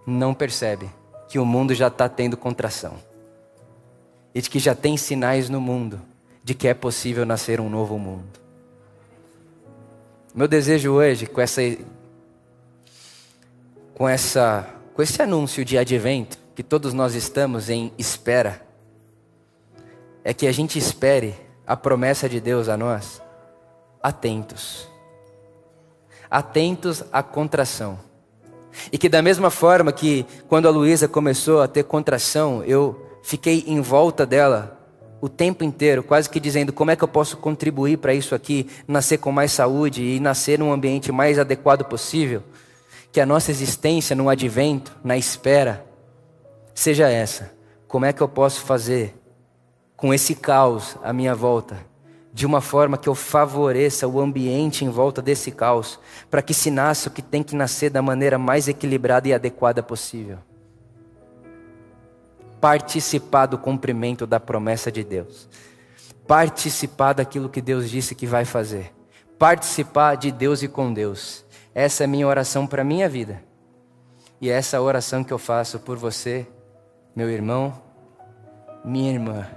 não 0.05 0.33
percebe 0.33 0.89
que 1.29 1.39
o 1.39 1.45
mundo 1.45 1.73
já 1.73 1.87
está 1.87 2.09
tendo 2.09 2.35
contração. 2.35 2.95
E 4.35 4.41
de 4.41 4.49
que 4.49 4.59
já 4.59 4.75
tem 4.75 4.97
sinais 4.97 5.47
no 5.47 5.61
mundo 5.61 6.01
de 6.43 6.53
que 6.53 6.67
é 6.67 6.73
possível 6.73 7.25
nascer 7.25 7.61
um 7.61 7.69
novo 7.69 7.97
mundo. 7.97 8.27
Meu 10.35 10.49
desejo 10.49 10.91
hoje, 10.91 11.27
com 11.27 11.39
essa, 11.39 11.61
com 13.95 14.07
essa, 14.07 14.67
com 14.93 15.01
esse 15.01 15.21
anúncio 15.21 15.63
de 15.63 15.77
advento 15.77 16.37
que 16.55 16.63
todos 16.63 16.93
nós 16.93 17.15
estamos 17.15 17.69
em 17.69 17.91
espera, 17.97 18.61
é 20.23 20.33
que 20.33 20.47
a 20.47 20.51
gente 20.51 20.77
espere 20.77 21.35
a 21.65 21.75
promessa 21.75 22.29
de 22.29 22.39
Deus 22.39 22.69
a 22.69 22.77
nós, 22.77 23.21
atentos. 24.01 24.87
Atentos 26.29 27.03
à 27.11 27.21
contração. 27.21 27.99
E 28.91 28.97
que 28.97 29.09
da 29.09 29.21
mesma 29.21 29.49
forma 29.49 29.91
que 29.91 30.25
quando 30.47 30.67
a 30.67 30.71
Luísa 30.71 31.07
começou 31.07 31.61
a 31.61 31.67
ter 31.67 31.83
contração, 31.83 32.63
eu 32.63 33.19
fiquei 33.23 33.63
em 33.67 33.81
volta 33.81 34.25
dela 34.25 34.79
o 35.21 35.29
tempo 35.29 35.63
inteiro, 35.63 36.03
quase 36.03 36.29
que 36.29 36.39
dizendo 36.39 36.73
como 36.73 36.91
é 36.91 36.95
que 36.95 37.03
eu 37.03 37.07
posso 37.07 37.37
contribuir 37.37 37.97
para 37.97 38.13
isso 38.13 38.35
aqui, 38.35 38.67
nascer 38.87 39.19
com 39.19 39.31
mais 39.31 39.51
saúde 39.51 40.03
e 40.03 40.19
nascer 40.19 40.59
num 40.59 40.73
ambiente 40.73 41.11
mais 41.11 41.39
adequado 41.39 41.85
possível. 41.85 42.43
Que 43.13 43.21
a 43.21 43.25
nossa 43.27 43.51
existência 43.51 44.15
no 44.15 44.27
advento, 44.27 44.91
na 45.03 45.15
espera, 45.15 45.85
seja 46.73 47.07
essa. 47.07 47.53
Como 47.87 48.05
é 48.05 48.11
que 48.11 48.21
eu 48.21 48.27
posso 48.27 48.61
fazer 48.61 49.13
com 49.95 50.11
esse 50.11 50.33
caos 50.33 50.97
à 51.03 51.13
minha 51.13 51.35
volta, 51.35 51.77
de 52.33 52.43
uma 52.43 52.59
forma 52.59 52.97
que 52.97 53.07
eu 53.07 53.13
favoreça 53.13 54.07
o 54.07 54.19
ambiente 54.19 54.83
em 54.83 54.89
volta 54.89 55.21
desse 55.21 55.51
caos, 55.51 55.99
para 56.27 56.41
que 56.41 56.55
se 56.55 56.71
nasça 56.71 57.07
o 57.07 57.11
que 57.11 57.21
tem 57.21 57.43
que 57.43 57.55
nascer 57.55 57.91
da 57.91 58.01
maneira 58.01 58.39
mais 58.39 58.67
equilibrada 58.67 59.27
e 59.27 59.33
adequada 59.33 59.83
possível. 59.83 60.39
Participar 62.59 63.45
do 63.45 63.59
cumprimento 63.59 64.25
da 64.25 64.39
promessa 64.39 64.91
de 64.91 65.03
Deus, 65.03 65.47
participar 66.27 67.13
daquilo 67.13 67.47
que 67.47 67.61
Deus 67.61 67.87
disse 67.91 68.15
que 68.15 68.25
vai 68.25 68.43
fazer, 68.43 68.91
participar 69.37 70.15
de 70.15 70.31
Deus 70.31 70.63
e 70.63 70.67
com 70.67 70.91
Deus. 70.91 71.45
Essa 71.73 72.03
é 72.03 72.05
a 72.05 72.07
minha 72.07 72.27
oração 72.27 72.67
para 72.67 72.81
a 72.81 72.85
minha 72.85 73.09
vida. 73.09 73.43
E 74.39 74.49
é 74.49 74.53
essa 74.53 74.81
oração 74.81 75.23
que 75.23 75.33
eu 75.33 75.39
faço 75.39 75.79
por 75.79 75.97
você, 75.97 76.45
meu 77.15 77.29
irmão, 77.29 77.73
minha 78.83 79.11
irmã 79.11 79.47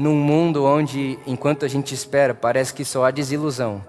num 0.00 0.14
mundo 0.14 0.64
onde, 0.64 1.18
enquanto 1.26 1.64
a 1.64 1.68
gente 1.68 1.94
espera, 1.94 2.34
parece 2.34 2.72
que 2.72 2.84
só 2.84 3.04
há 3.04 3.10
desilusão, 3.10 3.84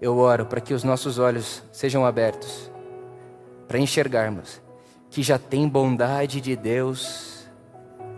eu 0.00 0.18
oro 0.18 0.44
para 0.44 0.60
que 0.60 0.74
os 0.74 0.84
nossos 0.84 1.18
olhos 1.18 1.62
sejam 1.72 2.04
abertos, 2.04 2.70
para 3.66 3.78
enxergarmos 3.78 4.60
que 5.08 5.22
já 5.22 5.38
tem 5.38 5.66
bondade 5.66 6.38
de 6.40 6.54
Deus 6.54 7.48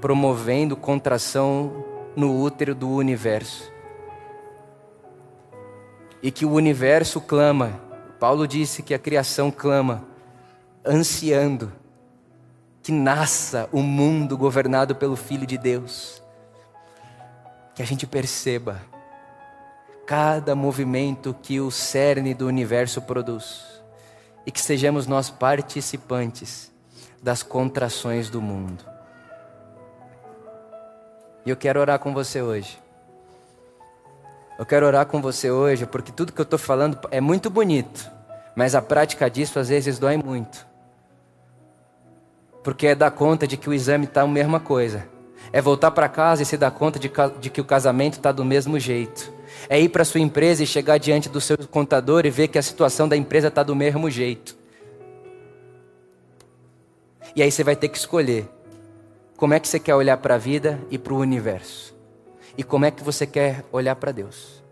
promovendo 0.01 0.77
contração 0.77 1.85
no 2.17 2.43
útero 2.43 2.75
do 2.75 2.91
universo. 2.91 3.71
E 6.21 6.33
que 6.33 6.45
o 6.45 6.51
universo 6.51 7.21
clama, 7.21 7.81
Paulo 8.21 8.47
disse 8.47 8.83
que 8.83 8.95
a 8.95 8.99
criação 8.99 9.51
clama, 9.51 10.05
ansiando 10.87 11.73
que 12.83 12.93
nasça 12.93 13.69
o 13.73 13.83
mundo 13.83 14.39
governado 14.39 14.95
pelo 14.95 15.17
Filho 15.17 15.47
de 15.47 15.59
Deus 15.59 16.21
que 17.75 17.83
a 17.83 17.87
gente 17.87 18.07
perceba 18.07 18.83
cada 20.07 20.55
movimento 20.55 21.35
que 21.43 21.61
o 21.61 21.71
cerne 21.71 22.35
do 22.35 22.47
universo 22.47 23.01
produz 23.01 23.81
e 24.45 24.51
que 24.51 24.61
sejamos 24.61 25.07
nós 25.07 25.31
participantes 25.31 26.71
das 27.23 27.43
contrações 27.43 28.29
do 28.29 28.43
mundo. 28.43 28.85
E 31.47 31.49
eu 31.49 31.57
quero 31.57 31.81
orar 31.81 31.99
com 31.99 32.13
você 32.13 32.43
hoje. 32.43 32.79
Eu 34.61 34.65
quero 34.65 34.87
orar 34.87 35.07
com 35.07 35.21
você 35.21 35.51
hoje 35.51 35.87
porque 35.87 36.13
tudo 36.13 36.33
que 36.33 36.41
eu 36.41 36.45
estou 36.45 36.59
falando 36.59 36.97
é 37.11 37.21
muito 37.21 37.51
bonito, 37.51 38.09
mas 38.55 38.77
a 38.77 38.81
prática 38.81 39.29
disso 39.29 39.59
às 39.59 39.71
vezes 39.71 39.99
dói 39.99 40.17
muito. 40.17 40.65
Porque 42.63 42.87
é 42.87 42.95
dar 42.95 43.11
conta 43.11 43.45
de 43.45 43.57
que 43.57 43.69
o 43.69 43.75
exame 43.75 44.05
está 44.05 44.21
a 44.21 44.29
mesma 44.29 44.61
coisa 44.61 45.09
é 45.53 45.61
voltar 45.61 45.91
para 45.91 46.09
casa 46.09 46.43
e 46.43 46.47
se 46.47 46.57
dar 46.57 46.71
conta 46.71 46.99
de, 46.99 47.11
de 47.41 47.51
que 47.51 47.61
o 47.61 47.65
casamento 47.65 48.15
está 48.15 48.31
do 48.31 48.45
mesmo 48.45 48.79
jeito. 48.79 49.33
É 49.69 49.81
ir 49.81 49.89
para 49.89 50.05
sua 50.05 50.21
empresa 50.21 50.63
e 50.63 50.67
chegar 50.67 50.99
diante 50.99 51.29
do 51.29 51.41
seu 51.41 51.57
contador 51.69 52.25
e 52.25 52.31
ver 52.31 52.49
que 52.49 52.59
a 52.59 52.63
situação 52.63 53.09
da 53.09 53.17
empresa 53.17 53.49
está 53.49 53.63
do 53.63 53.75
mesmo 53.75 54.09
jeito. 54.11 54.57
E 57.35 57.43
aí 57.43 57.51
você 57.51 57.65
vai 57.65 57.77
ter 57.77 57.89
que 57.89 57.99
escolher 57.99 58.49
como 59.37 59.55
é 59.55 59.61
que 59.61 59.69
você 59.69 59.81
quer 59.81 59.95
olhar 59.95 60.17
para 60.19 60.35
a 60.35 60.39
vida 60.39 60.81
e 60.91 60.99
para 60.99 61.15
o 61.15 61.19
universo. 61.19 61.95
E 62.61 62.63
como 62.63 62.85
é 62.85 62.91
que 62.91 63.03
você 63.03 63.27
quer 63.27 63.65
olhar 63.73 63.97
para 63.97 64.13
Deus. 64.13 64.63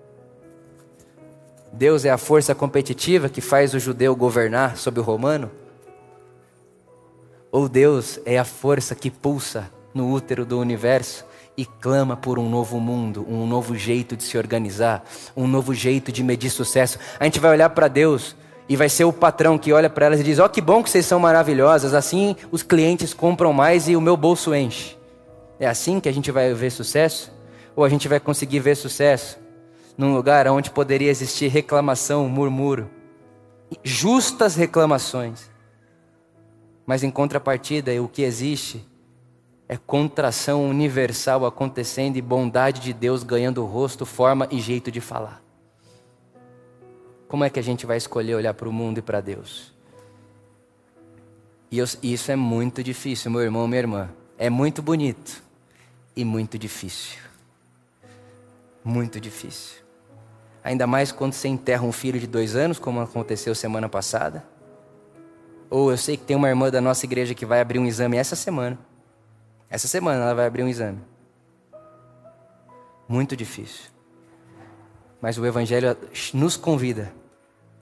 Deus 1.72 2.04
é 2.04 2.10
a 2.10 2.18
força 2.18 2.54
competitiva 2.54 3.30
que 3.30 3.40
faz 3.40 3.72
o 3.72 3.78
judeu 3.78 4.14
governar 4.14 4.76
sobre 4.76 5.00
o 5.00 5.02
romano? 5.02 5.50
Ou 7.50 7.66
Deus 7.66 8.20
é 8.26 8.38
a 8.38 8.44
força 8.44 8.94
que 8.94 9.10
pulsa 9.10 9.70
no 9.94 10.12
útero 10.12 10.44
do 10.44 10.60
universo 10.60 11.24
e 11.56 11.64
clama 11.64 12.14
por 12.14 12.38
um 12.38 12.46
novo 12.46 12.78
mundo, 12.78 13.24
um 13.26 13.46
novo 13.46 13.74
jeito 13.74 14.18
de 14.18 14.22
se 14.22 14.36
organizar, 14.36 15.02
um 15.34 15.46
novo 15.46 15.72
jeito 15.72 16.12
de 16.12 16.22
medir 16.22 16.50
sucesso. 16.50 16.98
A 17.18 17.24
gente 17.24 17.40
vai 17.40 17.52
olhar 17.52 17.70
para 17.70 17.88
Deus 17.88 18.36
e 18.68 18.76
vai 18.76 18.90
ser 18.90 19.04
o 19.04 19.14
patrão 19.14 19.56
que 19.56 19.72
olha 19.72 19.88
para 19.88 20.04
elas 20.04 20.20
e 20.20 20.24
diz: 20.24 20.38
Ó, 20.38 20.44
oh, 20.44 20.50
que 20.50 20.60
bom 20.60 20.82
que 20.82 20.90
vocês 20.90 21.06
são 21.06 21.18
maravilhosas, 21.18 21.94
assim 21.94 22.36
os 22.52 22.62
clientes 22.62 23.14
compram 23.14 23.50
mais 23.54 23.88
e 23.88 23.96
o 23.96 24.00
meu 24.00 24.14
bolso 24.14 24.54
enche. 24.54 24.94
É 25.58 25.66
assim 25.66 26.00
que 26.00 26.08
a 26.10 26.12
gente 26.12 26.30
vai 26.30 26.52
ver 26.52 26.68
sucesso? 26.68 27.37
Ou 27.78 27.84
a 27.84 27.88
gente 27.88 28.08
vai 28.08 28.18
conseguir 28.18 28.58
ver 28.58 28.74
sucesso 28.74 29.38
num 29.96 30.12
lugar 30.12 30.48
onde 30.48 30.68
poderia 30.68 31.08
existir 31.08 31.46
reclamação, 31.46 32.28
murmúrio, 32.28 32.90
justas 33.84 34.56
reclamações, 34.56 35.48
mas 36.84 37.04
em 37.04 37.10
contrapartida, 37.12 37.92
o 38.02 38.08
que 38.08 38.22
existe 38.22 38.84
é 39.68 39.76
contração 39.76 40.68
universal 40.68 41.46
acontecendo 41.46 42.16
e 42.16 42.20
bondade 42.20 42.80
de 42.80 42.92
Deus 42.92 43.22
ganhando 43.22 43.64
rosto, 43.64 44.04
forma 44.04 44.48
e 44.50 44.58
jeito 44.58 44.90
de 44.90 45.00
falar. 45.00 45.40
Como 47.28 47.44
é 47.44 47.48
que 47.48 47.60
a 47.60 47.62
gente 47.62 47.86
vai 47.86 47.96
escolher 47.96 48.34
olhar 48.34 48.54
para 48.54 48.68
o 48.68 48.72
mundo 48.72 48.98
e 48.98 49.02
para 49.02 49.20
Deus? 49.20 49.72
E 51.70 51.80
isso 52.02 52.32
é 52.32 52.34
muito 52.34 52.82
difícil, 52.82 53.30
meu 53.30 53.40
irmão, 53.40 53.68
minha 53.68 53.78
irmã. 53.78 54.10
É 54.36 54.50
muito 54.50 54.82
bonito 54.82 55.40
e 56.16 56.24
muito 56.24 56.58
difícil. 56.58 57.27
Muito 58.84 59.20
difícil. 59.20 59.82
Ainda 60.62 60.86
mais 60.86 61.12
quando 61.12 61.32
você 61.32 61.48
enterra 61.48 61.84
um 61.84 61.92
filho 61.92 62.18
de 62.18 62.26
dois 62.26 62.56
anos, 62.56 62.78
como 62.78 63.00
aconteceu 63.00 63.54
semana 63.54 63.88
passada. 63.88 64.44
Ou 65.70 65.90
eu 65.90 65.96
sei 65.96 66.16
que 66.16 66.24
tem 66.24 66.36
uma 66.36 66.48
irmã 66.48 66.70
da 66.70 66.80
nossa 66.80 67.04
igreja 67.04 67.34
que 67.34 67.46
vai 67.46 67.60
abrir 67.60 67.78
um 67.78 67.86
exame 67.86 68.16
essa 68.16 68.36
semana. 68.36 68.78
Essa 69.70 69.86
semana 69.86 70.22
ela 70.22 70.34
vai 70.34 70.46
abrir 70.46 70.62
um 70.62 70.68
exame. 70.68 70.98
Muito 73.08 73.36
difícil. 73.36 73.90
Mas 75.20 75.38
o 75.38 75.44
Evangelho 75.44 75.96
nos 76.32 76.56
convida 76.56 77.12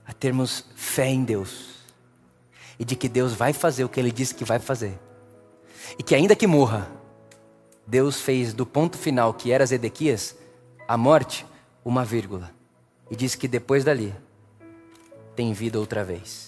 a 0.06 0.12
termos 0.12 0.64
fé 0.74 1.08
em 1.08 1.24
Deus. 1.24 1.76
E 2.78 2.84
de 2.84 2.96
que 2.96 3.08
Deus 3.08 3.32
vai 3.32 3.52
fazer 3.52 3.84
o 3.84 3.88
que 3.88 3.98
Ele 3.98 4.12
disse 4.12 4.34
que 4.34 4.44
vai 4.44 4.58
fazer. 4.58 4.98
E 5.98 6.02
que 6.02 6.14
ainda 6.14 6.36
que 6.36 6.46
morra, 6.46 6.88
Deus 7.86 8.20
fez 8.20 8.52
do 8.52 8.66
ponto 8.66 8.98
final, 8.98 9.32
que 9.32 9.52
era 9.52 9.64
Zedequias, 9.64 10.36
a 10.88 10.96
morte, 10.96 11.44
uma 11.84 12.04
vírgula. 12.04 12.50
E 13.10 13.16
disse 13.16 13.36
que 13.36 13.48
depois 13.48 13.84
dali, 13.84 14.14
tem 15.34 15.52
vida 15.52 15.78
outra 15.78 16.04
vez. 16.04 16.45